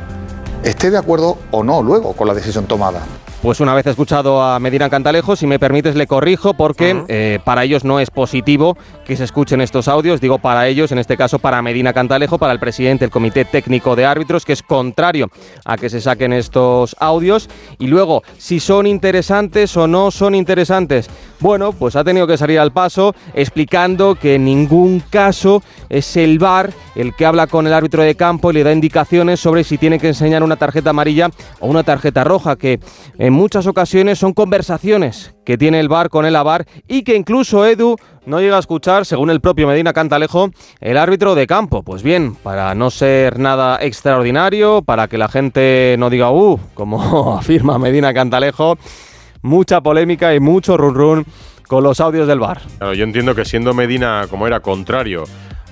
esté 0.62 0.90
de 0.90 0.98
acuerdo 0.98 1.38
o 1.50 1.62
no 1.62 1.82
luego 1.82 2.12
con 2.14 2.28
la 2.28 2.34
decisión 2.34 2.66
tomada. 2.66 3.02
Pues 3.42 3.58
una 3.58 3.74
vez 3.74 3.84
escuchado 3.88 4.40
a 4.40 4.60
Medina 4.60 4.88
Cantalejo, 4.88 5.34
si 5.34 5.48
me 5.48 5.58
permites 5.58 5.96
le 5.96 6.06
corrijo 6.06 6.54
porque 6.54 7.02
eh, 7.08 7.40
para 7.42 7.64
ellos 7.64 7.82
no 7.82 7.98
es 7.98 8.08
positivo 8.08 8.78
que 9.04 9.16
se 9.16 9.24
escuchen 9.24 9.60
estos 9.60 9.88
audios, 9.88 10.20
digo 10.20 10.38
para 10.38 10.68
ellos, 10.68 10.92
en 10.92 10.98
este 10.98 11.16
caso 11.16 11.40
para 11.40 11.60
Medina 11.60 11.92
Cantalejo, 11.92 12.38
para 12.38 12.52
el 12.52 12.60
presidente 12.60 13.04
del 13.04 13.10
Comité 13.10 13.44
Técnico 13.44 13.96
de 13.96 14.04
Árbitros, 14.04 14.44
que 14.44 14.52
es 14.52 14.62
contrario 14.62 15.26
a 15.64 15.76
que 15.76 15.90
se 15.90 16.00
saquen 16.00 16.32
estos 16.32 16.94
audios. 17.00 17.50
Y 17.80 17.88
luego, 17.88 18.22
si 18.38 18.60
son 18.60 18.86
interesantes 18.86 19.76
o 19.76 19.88
no 19.88 20.12
son 20.12 20.36
interesantes. 20.36 21.10
Bueno, 21.42 21.72
pues 21.72 21.96
ha 21.96 22.04
tenido 22.04 22.28
que 22.28 22.38
salir 22.38 22.60
al 22.60 22.70
paso 22.70 23.16
explicando 23.34 24.14
que 24.14 24.36
en 24.36 24.44
ningún 24.44 25.02
caso 25.10 25.60
es 25.88 26.16
el 26.16 26.38
VAR 26.38 26.72
el 26.94 27.16
que 27.16 27.26
habla 27.26 27.48
con 27.48 27.66
el 27.66 27.72
árbitro 27.72 28.04
de 28.04 28.14
campo 28.14 28.52
y 28.52 28.54
le 28.54 28.62
da 28.62 28.72
indicaciones 28.72 29.40
sobre 29.40 29.64
si 29.64 29.76
tiene 29.76 29.98
que 29.98 30.06
enseñar 30.06 30.44
una 30.44 30.54
tarjeta 30.54 30.90
amarilla 30.90 31.30
o 31.58 31.66
una 31.66 31.82
tarjeta 31.82 32.22
roja, 32.22 32.54
que 32.54 32.78
en 33.18 33.32
muchas 33.32 33.66
ocasiones 33.66 34.20
son 34.20 34.34
conversaciones 34.34 35.34
que 35.44 35.58
tiene 35.58 35.80
el 35.80 35.88
VAR 35.88 36.10
con 36.10 36.26
el 36.26 36.36
AVAR 36.36 36.64
y 36.86 37.02
que 37.02 37.16
incluso 37.16 37.66
Edu 37.66 37.96
no 38.24 38.40
llega 38.40 38.56
a 38.56 38.60
escuchar, 38.60 39.04
según 39.04 39.28
el 39.30 39.40
propio 39.40 39.66
Medina 39.66 39.92
Cantalejo, 39.92 40.50
el 40.80 40.96
árbitro 40.96 41.34
de 41.34 41.48
campo. 41.48 41.82
Pues 41.82 42.04
bien, 42.04 42.36
para 42.36 42.72
no 42.76 42.92
ser 42.92 43.40
nada 43.40 43.78
extraordinario, 43.80 44.82
para 44.82 45.08
que 45.08 45.18
la 45.18 45.28
gente 45.28 45.96
no 45.98 46.08
diga, 46.08 46.30
uh, 46.30 46.60
como 46.74 47.34
afirma 47.38 47.80
Medina 47.80 48.14
Cantalejo, 48.14 48.78
mucha 49.42 49.80
polémica 49.80 50.34
y 50.34 50.40
mucho 50.40 50.76
run 50.76 50.94
run 50.94 51.26
con 51.68 51.84
los 51.84 52.00
audios 52.00 52.26
del 52.26 52.38
VAR. 52.38 52.60
Claro, 52.78 52.94
yo 52.94 53.04
entiendo 53.04 53.34
que 53.34 53.44
siendo 53.44 53.74
Medina 53.74 54.26
como 54.28 54.46
era 54.46 54.60
contrario 54.60 55.24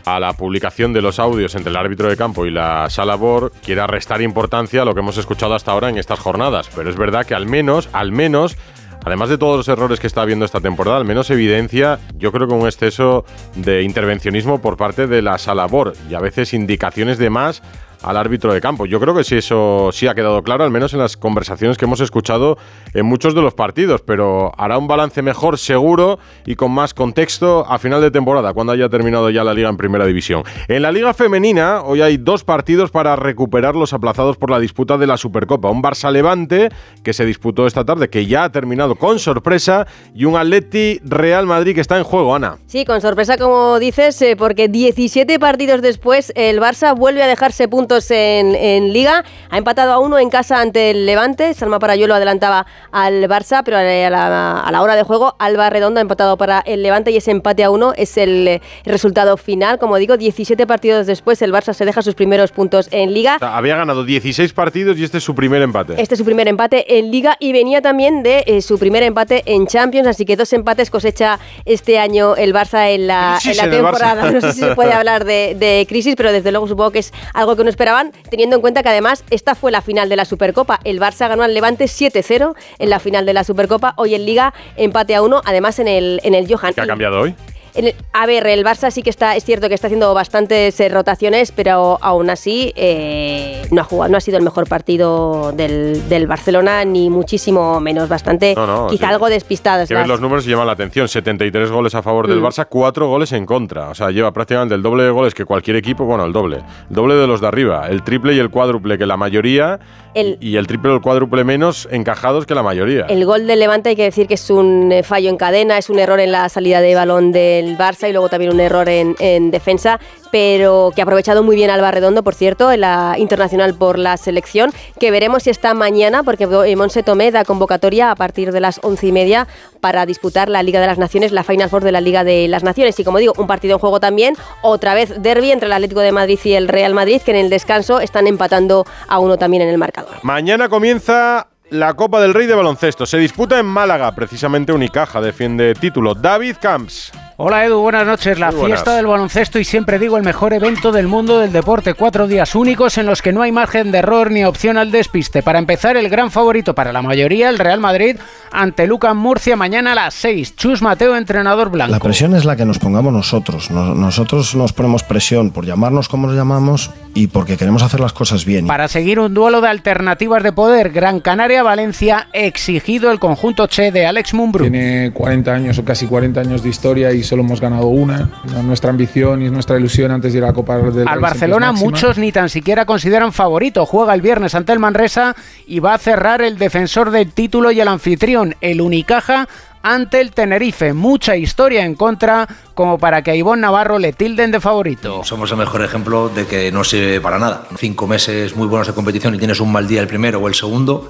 a 0.05 0.19
la 0.19 0.33
publicación 0.33 0.93
de 0.93 1.03
los 1.03 1.19
audios 1.19 1.55
entre 1.55 1.71
el 1.71 1.77
árbitro 1.77 2.09
de 2.09 2.17
campo 2.17 2.47
y 2.47 2.51
la 2.51 2.89
sala 2.91 3.15
BOR 3.17 3.53
quiera 3.63 3.87
restar 3.87 4.23
importancia 4.23 4.83
a 4.83 4.85
lo 4.85 4.95
que 4.95 5.01
hemos 5.01 5.19
escuchado 5.19 5.55
hasta 5.55 5.73
ahora 5.73 5.89
en 5.89 5.99
estas 5.99 6.19
jornadas. 6.19 6.71
Pero 6.75 6.91
es 6.91 6.97
verdad 6.97 7.27
que 7.27 7.35
al 7.35 7.47
menos, 7.47 7.89
al 7.93 8.13
menos, 8.13 8.57
además 9.05 9.29
de 9.29 9.39
todos 9.39 9.57
los 9.57 9.69
errores 9.69 10.01
que 10.01 10.07
está 10.07 10.23
habiendo 10.23 10.45
esta 10.45 10.61
temporada, 10.61 10.97
al 10.97 11.05
menos 11.05 11.31
evidencia, 11.31 11.99
yo 12.17 12.33
creo 12.33 12.49
que 12.49 12.55
un 12.55 12.67
exceso 12.67 13.25
de 13.57 13.83
intervencionismo 13.83 14.61
por 14.61 14.77
parte 14.77 15.07
de 15.07 15.23
la 15.23 15.39
sala 15.39 15.67
BOR 15.67 15.93
y 16.09 16.15
a 16.15 16.21
veces 16.21 16.55
indicaciones 16.55 17.19
de 17.19 17.31
más 17.31 17.63
al 18.03 18.17
árbitro 18.17 18.53
de 18.53 18.61
campo. 18.61 18.87
Yo 18.87 19.01
creo 19.01 19.15
que 19.15 19.25
sí, 19.25 19.37
eso 19.37 19.91
sí 19.93 20.07
ha 20.07 20.15
quedado 20.15 20.43
claro, 20.43 20.65
al 20.65 20.71
menos 20.71 20.93
en 20.93 21.01
las 21.01 21.17
conversaciones 21.17 21.77
que 21.77 21.85
hemos 21.85 22.01
escuchado 22.01 22.59
en 22.95 23.07
muchos 23.07 23.35
de 23.35 23.43
los 23.43 23.55
partidos, 23.55 24.03
pero 24.03 24.53
hará 24.57 24.79
un 24.79 24.89
balance 24.89 25.23
mejor, 25.23 25.59
seguro 25.59 26.19
y 26.47 26.57
con 26.57 26.73
más 26.73 26.95
contexto 26.95 27.67
a 27.69 27.79
final 27.79 28.01
de 28.01 28.11
temporada, 28.11 28.53
cuando 28.53 28.73
haya 28.73 28.89
terminado 28.89 29.31
ya 29.31 29.45
la 29.45 29.55
liga 29.55 29.69
en 29.69 29.77
primera 29.77 30.07
división. 30.07 30.43
En 30.69 30.83
la 30.83 30.93
liga 30.93 31.15
femenina, 31.15 31.83
hoy 31.83 32.01
hay 32.01 32.17
dos 32.17 32.45
partidos 32.45 32.91
para 32.91 33.17
recuperar 33.17 33.75
los 33.77 33.93
aplazados 33.93 34.37
por 34.37 34.51
la 34.51 34.59
disputa 34.59 34.97
de 34.99 35.07
la 35.07 35.17
Supercopa. 35.17 35.71
Un 35.71 35.83
Barça 35.83 36.11
Levante, 36.11 36.71
que 37.03 37.13
se 37.13 37.25
disputó 37.25 37.67
esta 37.67 37.85
tarde, 37.85 38.09
que 38.09 38.27
ya 38.27 38.45
ha 38.45 38.53
terminado 38.53 38.95
con 38.95 39.19
sorpresa, 39.19 39.87
y 40.15 40.25
un 40.25 40.37
Atleti 40.37 41.01
Real 41.05 41.47
Madrid 41.47 41.75
que 41.75 41.81
está 41.81 41.99
en 41.99 42.05
juego, 42.05 42.35
Ana. 42.35 42.59
Sí, 42.67 42.85
con 42.85 43.01
sorpresa, 43.01 43.37
como 43.37 43.79
dices, 43.79 44.21
eh, 44.23 44.37
porque 44.37 44.69
17 44.69 45.39
partidos 45.39 45.83
después 45.83 46.33
el 46.37 46.61
Barça 46.61 46.97
vuelve 46.97 47.23
a 47.23 47.27
dejarse 47.27 47.69
puntos 47.69 47.90
puntos 47.91 48.11
en, 48.13 48.55
en 48.55 48.93
Liga. 48.93 49.25
Ha 49.51 49.59
empatado 49.59 49.93
a 49.93 49.99
uno 49.99 50.19
en 50.21 50.31
casa 50.31 50.61
ante 50.61 50.93
el 50.93 51.07
Levante. 51.07 51.55
Salma 51.55 51.81
Parayuelo 51.81 52.15
adelantaba 52.15 52.67
al 52.93 53.25
Barça, 53.29 53.63
pero 53.65 53.79
a 53.79 53.83
la, 53.83 54.61
a 54.61 54.71
la 54.71 54.83
hora 54.83 54.95
de 54.95 55.03
juego, 55.03 55.35
Alba 55.41 55.71
Redondo 55.71 55.99
ha 55.99 56.03
empatado 56.03 56.37
para 56.37 56.61
el 56.61 56.85
Levante 56.85 57.11
y 57.11 57.17
ese 57.17 57.33
empate 57.33 57.65
a 57.65 57.71
uno 57.71 57.93
es 57.97 58.17
el 58.17 58.47
eh, 58.47 58.63
resultado 58.85 59.37
final. 59.37 59.81
Como 59.81 59.97
digo, 59.97 60.17
17 60.17 60.69
partidos 60.69 61.09
después, 61.09 61.43
el 61.43 61.53
Barça 61.53 61.75
se 61.75 61.85
deja 61.85 62.01
sus 62.03 62.15
primeros 62.15 62.53
puntos 62.53 62.89
en 62.93 63.13
Liga. 63.13 63.37
O 63.37 63.39
sea, 63.41 63.57
había 63.57 63.75
ganado 63.77 64.05
16 64.05 64.53
partidos 64.53 64.97
y 64.97 65.03
este 65.03 65.19
es 65.19 65.25
su 65.25 65.35
primer 65.35 65.61
empate. 65.61 66.01
Este 66.01 66.15
es 66.15 66.19
su 66.19 66.25
primer 66.25 66.47
empate 66.47 66.99
en 66.99 67.11
Liga 67.11 67.37
y 67.41 67.53
venía 67.53 67.83
también 67.83 68.23
de 68.23 68.45
eh, 68.47 68.63
su 68.63 68.79
primer 68.79 69.03
empate 69.03 69.43
en 69.47 69.67
Champions, 69.67 70.07
así 70.07 70.25
que 70.25 70.37
dos 70.37 70.53
empates 70.53 70.91
cosecha 70.91 71.41
este 71.65 71.99
año 71.99 72.37
el 72.37 72.55
Barça 72.55 72.95
en 72.95 73.09
la, 73.09 73.41
en 73.45 73.57
la 73.57 73.69
temporada. 73.69 74.21
No 74.31 74.41
sé 74.41 74.53
si 74.53 74.61
se 74.61 74.77
puede 74.77 74.93
hablar 75.01 75.25
de, 75.25 75.57
de 75.59 75.87
crisis, 75.89 76.15
pero 76.15 76.31
desde 76.31 76.53
luego 76.53 76.69
supongo 76.69 76.93
que 76.93 77.01
es 77.01 77.13
algo 77.35 77.57
que 77.57 77.65
no 77.65 77.71
esperaban, 77.81 78.13
teniendo 78.29 78.57
en 78.57 78.61
cuenta 78.61 78.83
que 78.83 78.91
además 78.91 79.25
esta 79.31 79.55
fue 79.55 79.73
la 79.73 79.81
final 79.81 80.11
de 80.11 80.17
la 80.17 80.27
Supercopa. 80.27 80.81
El 80.85 81.01
Barça 81.01 81.31
ganó 81.31 81.45
al 81.45 81.55
Levante 81.55 81.87
7-0 81.87 82.55
en 82.79 82.91
la 82.91 82.99
final 82.99 83.25
de 83.25 83.33
la 83.33 83.43
Supercopa. 83.43 83.95
Hoy 83.97 84.15
en 84.15 84.27
Liga 84.27 84.53
empate 84.77 85.15
a 85.15 85.23
uno, 85.23 85.41
además 85.47 85.79
en 85.79 85.89
el, 85.89 86.21
en 86.23 86.35
el 86.35 86.47
Johan. 86.47 86.75
¿Qué 86.75 86.83
ha 86.83 86.87
cambiado 86.87 87.21
hoy? 87.21 87.35
El- 87.75 87.95
a 88.13 88.27
ver, 88.27 88.47
el 88.47 88.65
Barça 88.65 88.91
sí 88.91 89.03
que 89.03 89.11
está, 89.11 89.37
es 89.37 89.45
cierto 89.45 89.69
que 89.69 89.75
está 89.75 89.87
haciendo 89.87 90.13
bastantes 90.15 90.79
eh, 90.81 90.89
rotaciones, 90.89 91.53
pero 91.53 91.99
aún 92.01 92.29
así 92.31 92.73
eh, 92.77 93.63
no 93.71 93.83
ha 93.83 93.85
jugado, 93.85 94.11
no 94.11 94.17
ha 94.19 94.21
sido 94.21 94.39
el 94.39 94.45
mejor 94.45 94.67
partido 94.69 95.53
del, 95.53 96.09
del 96.09 96.27
Barcelona, 96.27 96.85
ni 96.85 97.11
muchísimo 97.11 97.81
menos, 97.81 98.09
bastante, 98.09 98.55
No, 98.55 98.67
no, 98.67 98.87
quizá 98.89 99.07
sí. 99.09 99.13
algo 99.13 99.29
despistadas. 99.29 99.89
Que 99.89 99.95
ves 99.95 100.01
las- 100.03 100.09
los 100.09 100.21
números 100.21 100.47
y 100.47 100.51
llaman 100.51 100.67
la 100.67 100.73
atención. 100.73 101.09
73 101.09 101.71
goles 101.71 101.95
a 101.95 102.03
favor 102.03 102.27
del 102.29 102.41
Mm. 102.41 102.45
Barça, 102.45 102.67
4 102.69 103.09
goles 103.09 103.33
en 103.33 103.47
contra. 103.47 103.89
O 103.91 103.95
sea, 103.95 104.11
lleva 104.11 104.33
prácticamente 104.33 104.75
el 104.75 104.83
doble 104.83 105.05
de 105.05 105.11
goles 105.11 105.35
que 105.35 105.45
cualquier 105.45 105.77
equipo, 105.77 106.05
bueno, 106.05 106.25
el 106.25 106.33
doble. 106.33 106.59
El 106.89 106.97
doble 106.97 107.15
de 107.15 107.27
los 107.27 107.41
de 107.41 107.47
arriba. 107.47 107.87
El 107.89 108.03
triple 108.03 108.35
y 108.35 108.39
el 108.39 108.51
cuádruple 108.51 108.99
que 108.99 109.07
la 109.07 109.17
mayoría. 109.17 109.79
El- 110.15 110.39
y 110.41 110.57
el 110.57 110.67
triple 110.67 110.91
o 110.91 110.95
el 110.97 111.01
cuádruple 111.01 111.45
menos 111.45 111.89
encajados 111.91 112.47
que 112.47 112.55
la 112.55 112.63
mayoría. 112.63 113.07
El 113.07 113.25
gol 113.25 113.47
del 113.47 113.61
Levante 113.61 113.91
hay 113.91 113.97
que 113.97 114.03
decir 114.05 114.27
que 114.27 114.35
es 114.35 114.51
un 114.51 114.91
eh, 114.93 115.03
fallo 115.03 115.31
en 115.31 115.37
cadena, 115.37 115.79
es 115.79 115.89
un 115.91 115.99
error 115.99 116.19
en 116.21 116.33
la 116.33 116.49
salida 116.49 116.81
de 116.81 116.95
balón 116.95 117.33
del 117.33 117.77
Barça 117.79 118.09
y 118.09 118.13
luego 118.13 118.29
también 118.29 118.53
un 118.53 118.61
error 118.61 118.89
en, 118.89 119.15
en 119.21 119.51
defensa, 119.51 120.01
pero 120.31 120.93
que 120.95 121.03
ha 121.03 121.05
aprovechado 121.05 121.43
muy 121.43 121.57
bien 121.57 121.71
Alba 121.71 121.91
Redondo, 121.91 122.23
por 122.23 122.35
cierto, 122.35 122.71
en 122.73 122.83
la 122.83 123.15
internacional 123.19 123.75
por 123.75 123.99
la 123.99 124.17
selección, 124.17 124.73
que 124.99 125.11
veremos 125.11 125.45
si 125.45 125.51
está 125.51 125.75
mañana, 125.75 126.23
porque 126.23 126.45
eh, 126.45 126.77
Monse 126.77 127.03
Tomé 127.03 127.31
da 127.31 127.45
convocatoria 127.45 128.11
a 128.11 128.15
partir 128.15 128.53
de 128.53 128.61
las 128.61 128.81
once 128.83 129.07
y 129.07 129.13
media 129.13 129.47
para 129.81 130.07
disputar 130.07 130.49
la 130.49 130.63
Liga 130.63 130.81
de 130.81 130.87
las 130.87 130.99
Naciones, 130.99 131.33
la 131.33 131.45
Final 131.45 131.71
Four 131.71 131.85
de 131.85 131.93
la 131.93 132.01
Liga 132.01 132.25
de 132.25 132.49
las 132.49 132.63
Naciones. 132.63 132.99
Y 133.01 133.05
como 133.05 133.19
digo, 133.19 133.33
un 133.39 133.47
partido 133.47 133.75
en 133.75 133.79
juego 133.79 134.01
también, 134.01 134.35
otra 134.63 134.95
vez 134.95 135.23
derby 135.23 135.51
entre 135.51 135.67
el 135.67 135.73
Atlético 135.73 136.01
de 136.01 136.13
Madrid 136.13 136.39
y 136.45 136.53
el 136.53 136.69
Real 136.69 136.95
Madrid, 136.95 137.21
que 137.23 137.31
en 137.31 137.39
el 137.39 137.51
descanso 137.51 138.01
están 138.01 138.27
empatando 138.27 138.87
a 139.09 139.19
uno 139.19 139.37
también 139.37 139.63
en 139.63 139.69
el 139.69 139.79
marcador. 139.79 140.17
Mañana 140.23 140.69
comienza 140.69 141.49
la 141.71 141.95
Copa 141.95 142.21
del 142.21 142.35
Rey 142.35 142.47
de 142.47 142.55
Baloncesto. 142.55 143.07
Se 143.07 143.17
disputa 143.19 143.59
en 143.59 143.67
Málaga, 143.67 144.13
precisamente 144.15 144.73
Unicaja 144.73 145.21
defiende 145.21 145.75
título. 145.75 146.15
David 146.15 146.57
Camps. 146.61 147.13
Hola 147.43 147.65
Edu, 147.65 147.81
buenas 147.81 148.07
noches. 148.07 148.39
La 148.39 148.51
buenas. 148.51 148.67
fiesta 148.67 148.95
del 148.97 149.07
baloncesto 149.07 149.59
y 149.59 149.65
siempre 149.65 149.99
digo 149.99 150.19
el 150.19 150.23
mejor 150.23 150.53
evento 150.53 150.93
del 150.93 151.09
mundo 151.09 151.39
del 151.39 151.53
deporte. 151.53 151.95
Cuatro 151.95 152.29
días 152.29 152.55
únicos 152.55 152.99
en 152.99 153.07
los 153.07 153.23
que 153.23 153.33
no 153.33 153.41
hay 153.41 153.51
margen 153.51 153.91
de 153.93 153.99
error 153.99 154.31
ni 154.31 154.45
opción 154.45 154.77
al 154.77 154.91
despiste. 154.91 155.43
Para 155.43 155.59
empezar, 155.59 155.97
el 155.97 156.11
gran 156.11 156.31
favorito 156.31 156.75
para 156.75 156.93
la 156.93 157.01
mayoría, 157.01 157.49
el 157.49 157.59
Real 157.59 157.81
Madrid, 157.81 158.17
ante 158.53 158.87
Lucan 158.87 159.17
Murcia 159.17 159.57
mañana 159.57 159.93
a 159.93 159.95
las 159.95 160.13
6. 160.17 160.55
Chus 160.55 160.83
Mateo, 160.83 161.17
entrenador 161.17 161.71
blanco. 161.71 161.93
La 161.93 161.99
presión 161.99 162.35
es 162.35 162.45
la 162.45 162.57
que 162.57 162.67
nos 162.67 162.79
pongamos 162.79 163.11
nosotros. 163.11 163.71
Nos- 163.71 163.97
nosotros 163.97 164.55
nos 164.55 164.75
ponemos 164.75 165.03
presión 165.03 165.51
por 165.51 165.65
llamarnos 165.65 166.11
como 166.11 166.27
nos 166.27 166.37
llamamos 166.37 166.91
y 167.15 167.29
porque 167.29 167.57
queremos 167.57 167.83
hacer 167.83 168.01
las 168.01 168.13
cosas 168.13 168.45
bien. 168.45 168.67
Para 168.67 168.87
seguir 168.87 169.19
un 169.19 169.33
duelo 169.33 169.63
de 169.63 169.69
alternativas 169.69 170.43
de 170.43 170.53
poder, 170.53 170.91
Gran 170.91 171.21
Canaria-Valencia, 171.21 172.29
exigido 172.35 173.11
el 173.11 173.19
conjunto 173.19 173.67
Che 173.67 173.93
de 173.93 174.05
Alex 174.05 174.35
Mumbrú. 174.35 174.65
Tiene 174.69 175.11
40 175.15 175.55
años 175.55 175.79
o 175.79 175.87
casi 175.87 176.07
40 176.07 176.39
años 176.43 176.63
de 176.63 176.69
historia 176.69 177.13
y 177.13 177.30
solo 177.31 177.45
hemos 177.45 177.61
ganado 177.61 177.87
una. 177.87 178.29
Nuestra 178.65 178.91
ambición 178.91 179.41
y 179.41 179.51
nuestra 179.51 179.79
ilusión 179.79 180.11
antes 180.11 180.33
de 180.33 180.39
ir 180.39 180.45
a 180.45 180.49
la 180.49 180.53
Copa 180.53 180.79
del 180.79 181.07
Al 181.07 181.21
Barcelona 181.21 181.71
muchos 181.71 182.19
ni 182.19 182.33
tan 182.33 182.49
siquiera 182.49 182.87
consideran 182.87 183.33
favorito. 183.33 183.87
Juega 183.87 184.15
el 184.15 184.21
viernes 184.21 184.57
ante 184.57 184.73
el 184.73 184.81
Manresa 184.81 185.37
y 185.65 185.79
va 185.79 185.95
a 185.95 185.99
cerrar 185.99 186.43
el 186.43 186.59
defensor 186.59 187.13
del 187.13 187.31
título 187.33 187.71
y 187.71 187.81
el 187.81 187.87
anfitrión, 187.87 188.57
el 188.61 188.81
Unicaja, 188.81 189.49
ante 189.81 190.21
el 190.21 190.33
Tenerife. 190.33 190.93
Mucha 190.93 191.37
historia 191.37 191.85
en 191.85 191.95
contra 191.95 192.49
como 192.75 192.99
para 192.99 193.23
que 193.23 193.31
a 193.31 193.37
Ivonne 193.37 193.63
Navarro 193.63 194.01
le 194.01 194.13
tilden 194.13 194.51
de 194.51 194.59
favorito. 194.59 195.23
Somos 195.23 195.53
el 195.53 195.59
mejor 195.59 195.85
ejemplo 195.85 196.31
de 196.31 196.49
que 196.49 196.73
no 196.73 196.83
sirve 196.83 197.21
para 197.21 197.39
nada. 197.39 197.69
Cinco 197.79 198.09
meses 198.09 198.57
muy 198.57 198.67
buenos 198.67 198.89
de 198.89 198.93
competición 198.93 199.37
y 199.37 199.39
tienes 199.39 199.61
un 199.61 199.71
mal 199.71 199.87
día 199.87 200.01
el 200.01 200.09
primero 200.09 200.41
o 200.41 200.49
el 200.49 200.55
segundo, 200.57 201.09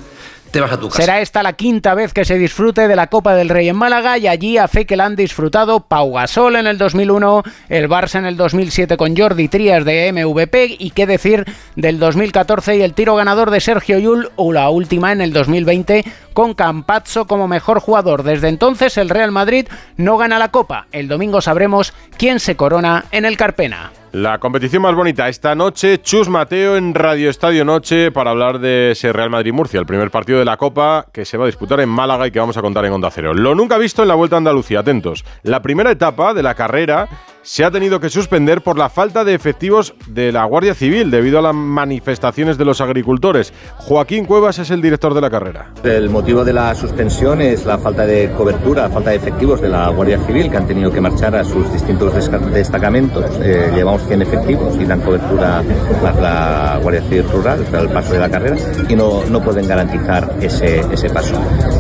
Será 0.90 1.20
esta 1.20 1.42
la 1.42 1.52
quinta 1.52 1.94
vez 1.94 2.12
que 2.12 2.24
se 2.24 2.36
disfrute 2.36 2.88
de 2.88 2.96
la 2.96 3.06
Copa 3.06 3.34
del 3.34 3.48
Rey 3.48 3.68
en 3.68 3.76
Málaga 3.76 4.18
y 4.18 4.26
allí 4.26 4.58
a 4.58 4.68
fe 4.68 4.84
que 4.84 4.96
la 4.96 5.04
han 5.04 5.16
disfrutado 5.16 5.80
Pau 5.80 6.12
Gasol 6.12 6.56
en 6.56 6.66
el 6.66 6.76
2001, 6.76 7.42
el 7.68 7.88
Barça 7.88 8.18
en 8.18 8.26
el 8.26 8.36
2007 8.36 8.96
con 8.96 9.16
Jordi 9.16 9.48
Trías 9.48 9.84
de 9.84 10.12
MVP 10.12 10.76
y 10.78 10.90
qué 10.90 11.06
decir 11.06 11.44
del 11.76 11.98
2014 11.98 12.76
y 12.76 12.82
el 12.82 12.94
tiro 12.94 13.14
ganador 13.14 13.50
de 13.50 13.60
Sergio 13.60 13.98
Yul 13.98 14.30
o 14.36 14.52
la 14.52 14.70
última 14.70 15.12
en 15.12 15.20
el 15.20 15.32
2020 15.32 16.04
con 16.32 16.54
Campazzo 16.54 17.26
como 17.26 17.46
mejor 17.46 17.80
jugador. 17.80 18.22
Desde 18.22 18.48
entonces 18.48 18.96
el 18.98 19.08
Real 19.08 19.30
Madrid 19.30 19.68
no 19.96 20.16
gana 20.16 20.38
la 20.38 20.50
Copa. 20.50 20.86
El 20.90 21.08
domingo 21.08 21.40
sabremos 21.40 21.92
quién 22.16 22.40
se 22.40 22.56
corona 22.56 23.04
en 23.12 23.24
el 23.24 23.36
Carpena. 23.36 23.92
La 24.12 24.38
competición 24.38 24.82
más 24.82 24.96
bonita 24.96 25.28
esta 25.28 25.54
noche, 25.54 26.02
Chus 26.02 26.28
Mateo 26.28 26.76
en 26.76 26.94
Radio 26.94 27.30
Estadio 27.30 27.64
Noche 27.64 28.10
para 28.10 28.32
hablar 28.32 28.58
de 28.58 28.90
ese 28.90 29.12
Real 29.12 29.30
Madrid-Murcia, 29.30 29.78
el 29.78 29.86
primer 29.86 30.10
partido 30.10 30.40
de 30.40 30.44
la 30.44 30.56
Copa 30.56 31.06
que 31.12 31.24
se 31.24 31.36
va 31.36 31.44
a 31.44 31.46
disputar 31.46 31.78
en 31.78 31.88
Málaga 31.88 32.26
y 32.26 32.32
que 32.32 32.40
vamos 32.40 32.56
a 32.56 32.60
contar 32.60 32.84
en 32.84 32.92
Onda 32.92 33.08
Cero. 33.12 33.34
Lo 33.34 33.54
nunca 33.54 33.78
visto 33.78 34.02
en 34.02 34.08
la 34.08 34.16
Vuelta 34.16 34.34
a 34.34 34.38
Andalucía, 34.38 34.80
atentos. 34.80 35.24
La 35.44 35.62
primera 35.62 35.92
etapa 35.92 36.34
de 36.34 36.42
la 36.42 36.56
carrera 36.56 37.08
se 37.42 37.64
ha 37.64 37.70
tenido 37.70 38.00
que 38.00 38.10
suspender 38.10 38.62
por 38.62 38.76
la 38.76 38.88
falta 38.88 39.24
de 39.24 39.34
efectivos 39.34 39.94
de 40.08 40.32
la 40.32 40.44
Guardia 40.44 40.74
Civil 40.74 41.10
debido 41.10 41.38
a 41.38 41.42
las 41.42 41.54
manifestaciones 41.54 42.58
de 42.58 42.64
los 42.64 42.80
agricultores. 42.80 43.52
Joaquín 43.76 44.26
Cuevas 44.26 44.58
es 44.58 44.70
el 44.70 44.82
director 44.82 45.14
de 45.14 45.20
la 45.20 45.30
carrera. 45.30 45.72
El 45.82 46.10
motivo 46.10 46.44
de 46.44 46.52
la 46.52 46.74
suspensión 46.74 47.40
es 47.40 47.64
la 47.64 47.78
falta 47.78 48.06
de 48.06 48.30
cobertura, 48.36 48.82
la 48.82 48.90
falta 48.90 49.10
de 49.10 49.16
efectivos 49.16 49.60
de 49.60 49.68
la 49.68 49.88
Guardia 49.88 50.18
Civil 50.26 50.50
que 50.50 50.56
han 50.56 50.66
tenido 50.66 50.92
que 50.92 51.00
marchar 51.00 51.34
a 51.34 51.44
sus 51.44 51.72
distintos 51.72 52.12
destacamentos. 52.52 53.24
Eh, 53.42 53.70
llevamos 53.74 54.06
100 54.06 54.22
efectivos 54.22 54.76
y 54.78 54.84
dan 54.84 55.00
cobertura 55.00 55.62
la, 56.02 56.12
la 56.12 56.78
Guardia 56.82 57.02
Civil 57.02 57.24
Rural 57.32 57.60
para 57.70 57.82
el 57.82 57.88
paso 57.88 58.12
de 58.12 58.20
la 58.20 58.28
carrera 58.28 58.56
y 58.88 58.94
no, 58.94 59.24
no 59.26 59.42
pueden 59.42 59.66
garantizar 59.66 60.36
ese, 60.40 60.80
ese 60.92 61.08
paso. 61.08 61.34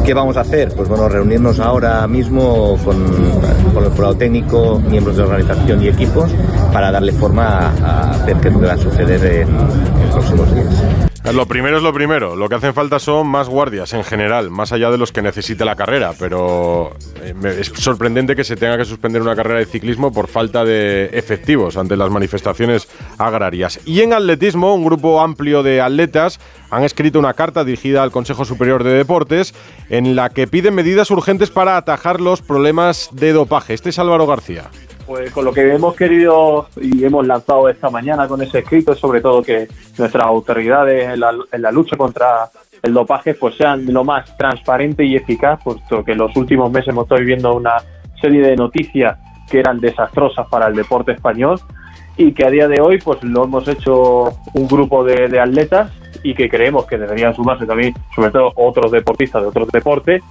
¿Qué 0.04 0.14
vamos 0.14 0.36
a 0.36 0.40
hacer? 0.40 0.72
Pues 0.74 0.88
bueno, 0.88 1.08
reunirnos 1.08 1.60
ahora 1.60 2.06
mismo 2.06 2.78
con, 2.84 3.04
con 3.74 3.84
el 3.84 3.90
jurado 3.90 4.16
técnico, 4.16 4.80
miembros 4.80 5.16
de 5.16 5.22
organización 5.22 5.49
y 5.80 5.88
equipos 5.88 6.30
para 6.72 6.90
darle 6.90 7.12
forma 7.12 7.72
a, 7.82 8.12
a 8.12 8.28
lo 8.28 8.40
que 8.40 8.50
va 8.50 8.72
a 8.72 8.78
suceder 8.78 9.24
en, 9.24 9.48
en 9.48 10.10
próximos 10.10 10.54
días. 10.54 10.84
Lo 11.34 11.46
primero 11.46 11.76
es 11.76 11.82
lo 11.82 11.92
primero. 11.92 12.34
Lo 12.34 12.48
que 12.48 12.54
hacen 12.54 12.72
falta 12.74 12.98
son 12.98 13.26
más 13.28 13.48
guardias 13.48 13.92
en 13.92 14.02
general, 14.02 14.50
más 14.50 14.72
allá 14.72 14.90
de 14.90 14.98
los 14.98 15.12
que 15.12 15.22
necesite 15.22 15.64
la 15.64 15.76
carrera. 15.76 16.12
Pero 16.18 16.96
eh, 17.22 17.58
es 17.60 17.68
sorprendente 17.68 18.34
que 18.34 18.42
se 18.42 18.56
tenga 18.56 18.78
que 18.78 18.84
suspender 18.84 19.20
una 19.20 19.36
carrera 19.36 19.60
de 19.60 19.66
ciclismo 19.66 20.12
por 20.12 20.28
falta 20.28 20.64
de 20.64 21.10
efectivos 21.12 21.76
ante 21.76 21.96
las 21.96 22.10
manifestaciones 22.10 22.88
agrarias. 23.18 23.80
Y 23.84 24.00
en 24.00 24.14
atletismo, 24.14 24.74
un 24.74 24.84
grupo 24.84 25.20
amplio 25.20 25.62
de 25.62 25.80
atletas 25.80 26.40
han 26.70 26.84
escrito 26.84 27.18
una 27.18 27.34
carta 27.34 27.64
dirigida 27.64 28.02
al 28.02 28.10
Consejo 28.10 28.44
Superior 28.44 28.82
de 28.82 28.94
Deportes 28.94 29.54
en 29.90 30.16
la 30.16 30.30
que 30.30 30.46
piden 30.46 30.74
medidas 30.74 31.10
urgentes 31.10 31.50
para 31.50 31.76
atajar 31.76 32.20
los 32.20 32.40
problemas 32.40 33.10
de 33.12 33.32
dopaje. 33.32 33.74
Este 33.74 33.90
es 33.90 33.98
Álvaro 33.98 34.26
García. 34.26 34.70
Pues 35.10 35.32
con 35.32 35.44
lo 35.44 35.52
que 35.52 35.74
hemos 35.74 35.96
querido 35.96 36.68
y 36.80 37.04
hemos 37.04 37.26
lanzado 37.26 37.68
esta 37.68 37.90
mañana 37.90 38.28
con 38.28 38.40
ese 38.42 38.60
escrito 38.60 38.92
es 38.92 39.00
sobre 39.00 39.20
todo 39.20 39.42
que 39.42 39.66
nuestras 39.98 40.24
autoridades 40.24 41.14
en 41.14 41.18
la, 41.18 41.34
en 41.50 41.62
la 41.62 41.72
lucha 41.72 41.96
contra 41.96 42.48
el 42.80 42.94
dopaje 42.94 43.34
pues 43.34 43.56
sean 43.56 43.92
lo 43.92 44.04
más 44.04 44.36
transparente 44.36 45.04
y 45.04 45.16
eficaz, 45.16 45.58
puesto 45.64 46.04
que 46.04 46.12
en 46.12 46.18
los 46.18 46.36
últimos 46.36 46.70
meses 46.70 46.90
hemos 46.90 47.06
estado 47.06 47.22
viviendo 47.22 47.52
una 47.56 47.78
serie 48.20 48.40
de 48.40 48.54
noticias 48.54 49.18
que 49.50 49.58
eran 49.58 49.80
desastrosas 49.80 50.46
para 50.46 50.68
el 50.68 50.76
deporte 50.76 51.10
español 51.10 51.58
y 52.16 52.30
que 52.30 52.46
a 52.46 52.50
día 52.50 52.68
de 52.68 52.80
hoy 52.80 52.98
pues 52.98 53.20
lo 53.24 53.42
hemos 53.42 53.66
hecho 53.66 54.32
un 54.54 54.68
grupo 54.68 55.02
de, 55.02 55.26
de 55.26 55.40
atletas 55.40 55.90
y 56.22 56.34
que 56.34 56.48
creemos 56.48 56.86
que 56.86 56.98
deberían 56.98 57.34
sumarse 57.34 57.66
también 57.66 57.94
sobre 58.14 58.30
todo 58.30 58.52
otros 58.54 58.92
deportistas 58.92 59.42
de 59.42 59.48
otros 59.48 59.66
deportes 59.72 60.22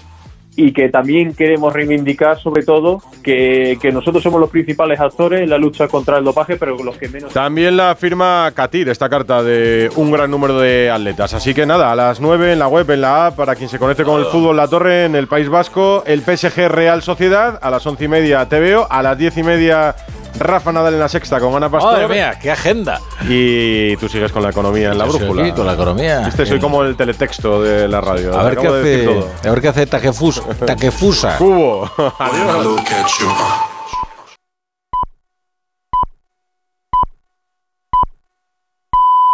y 0.60 0.74
que 0.74 0.89
también 0.89 1.34
queremos 1.34 1.72
reivindicar 1.72 2.38
sobre 2.38 2.63
todo 2.63 3.02
que, 3.24 3.78
que 3.82 3.93
nosotros 3.93 4.22
somos 4.22 4.41
los 4.41 4.50
principales 4.50 5.00
actores 5.00 5.41
en 5.41 5.50
la 5.50 5.58
lucha 5.58 5.88
contra 5.88 6.17
el 6.17 6.26
dopaje, 6.26 6.58
pero 6.58 6.76
los 6.84 6.98
que 6.98 7.08
menos... 7.08 7.32
También 7.32 7.78
la 7.78 7.95
firma 7.95 8.52
Katir, 8.54 8.89
esta 8.89 9.08
carta 9.08 9.41
de 9.41 9.89
un 9.95 10.12
gran 10.12 10.30
número 10.30 10.60
de 10.60 10.91
atletas. 10.91 11.34
Así 11.34 11.54
que 11.54 11.65
nada, 11.65 11.93
a 11.93 11.95
las 11.95 12.19
9 12.19 12.52
en 12.52 12.60
la 12.60 12.67
web, 12.67 12.91
en 12.91 13.00
la 13.00 13.28
app, 13.28 13.38
para 13.38 13.56
quien 13.56 13.69
se 13.69 13.80
conecte 13.80 14.04
con 14.04 14.19
el 14.19 14.26
fútbol 14.26 14.58
La 14.58 14.67
Torre 14.67 15.06
en 15.06 15.15
el 15.15 15.28
País 15.28 15.48
Vasco, 15.48 16.04
el 16.06 16.22
PSG 16.22 16.67
Real 16.67 17.02
Sociedad, 17.04 17.58
a 17.62 17.69
las 17.69 17.88
11 17.88 18.04
y 18.04 18.08
media 18.10 18.45
TVO, 18.50 18.86
a 18.89 19.02
las 19.02 19.17
10 19.17 19.38
y 19.38 19.43
media 19.43 19.95
Rafa 20.38 20.72
Nadal 20.72 20.94
en 20.94 21.00
la 21.00 21.10
sexta 21.10 21.39
con 21.39 21.56
Ana 21.56 21.70
Pastor. 21.70 21.94
Madre 21.94 22.08
mía, 22.08 22.38
qué 22.42 22.52
agenda. 22.52 23.00
Y 23.28 23.96
tú 23.98 24.08
sigues 24.10 24.32
con 24.32 24.44
la 24.44 24.50
economía 24.50 24.92
en 24.92 24.98
la 24.98 25.06
brújula. 25.06 25.42
aquí 25.44 25.52
con 25.52 25.65
la 25.65 25.74
economía. 25.74 26.28
Este 26.28 26.46
soy 26.46 26.56
En- 26.56 26.62
como 26.62 26.84
el 26.84 26.96
teletexto 26.96 27.62
de 27.62 27.88
la 27.88 28.02
radio. 28.02 28.38
A 28.38 28.44
ver 28.44 28.58
qué 28.58 28.68
de 28.70 28.80
hace, 28.80 29.06
todo. 29.06 29.28
a 29.46 29.50
ver 29.52 29.62
qué 29.62 29.68
hace 29.70 29.86
Taquefusa. 29.88 30.42
Taquefusa. 30.65 31.38
Cubo. 31.38 31.89
When 31.98 33.69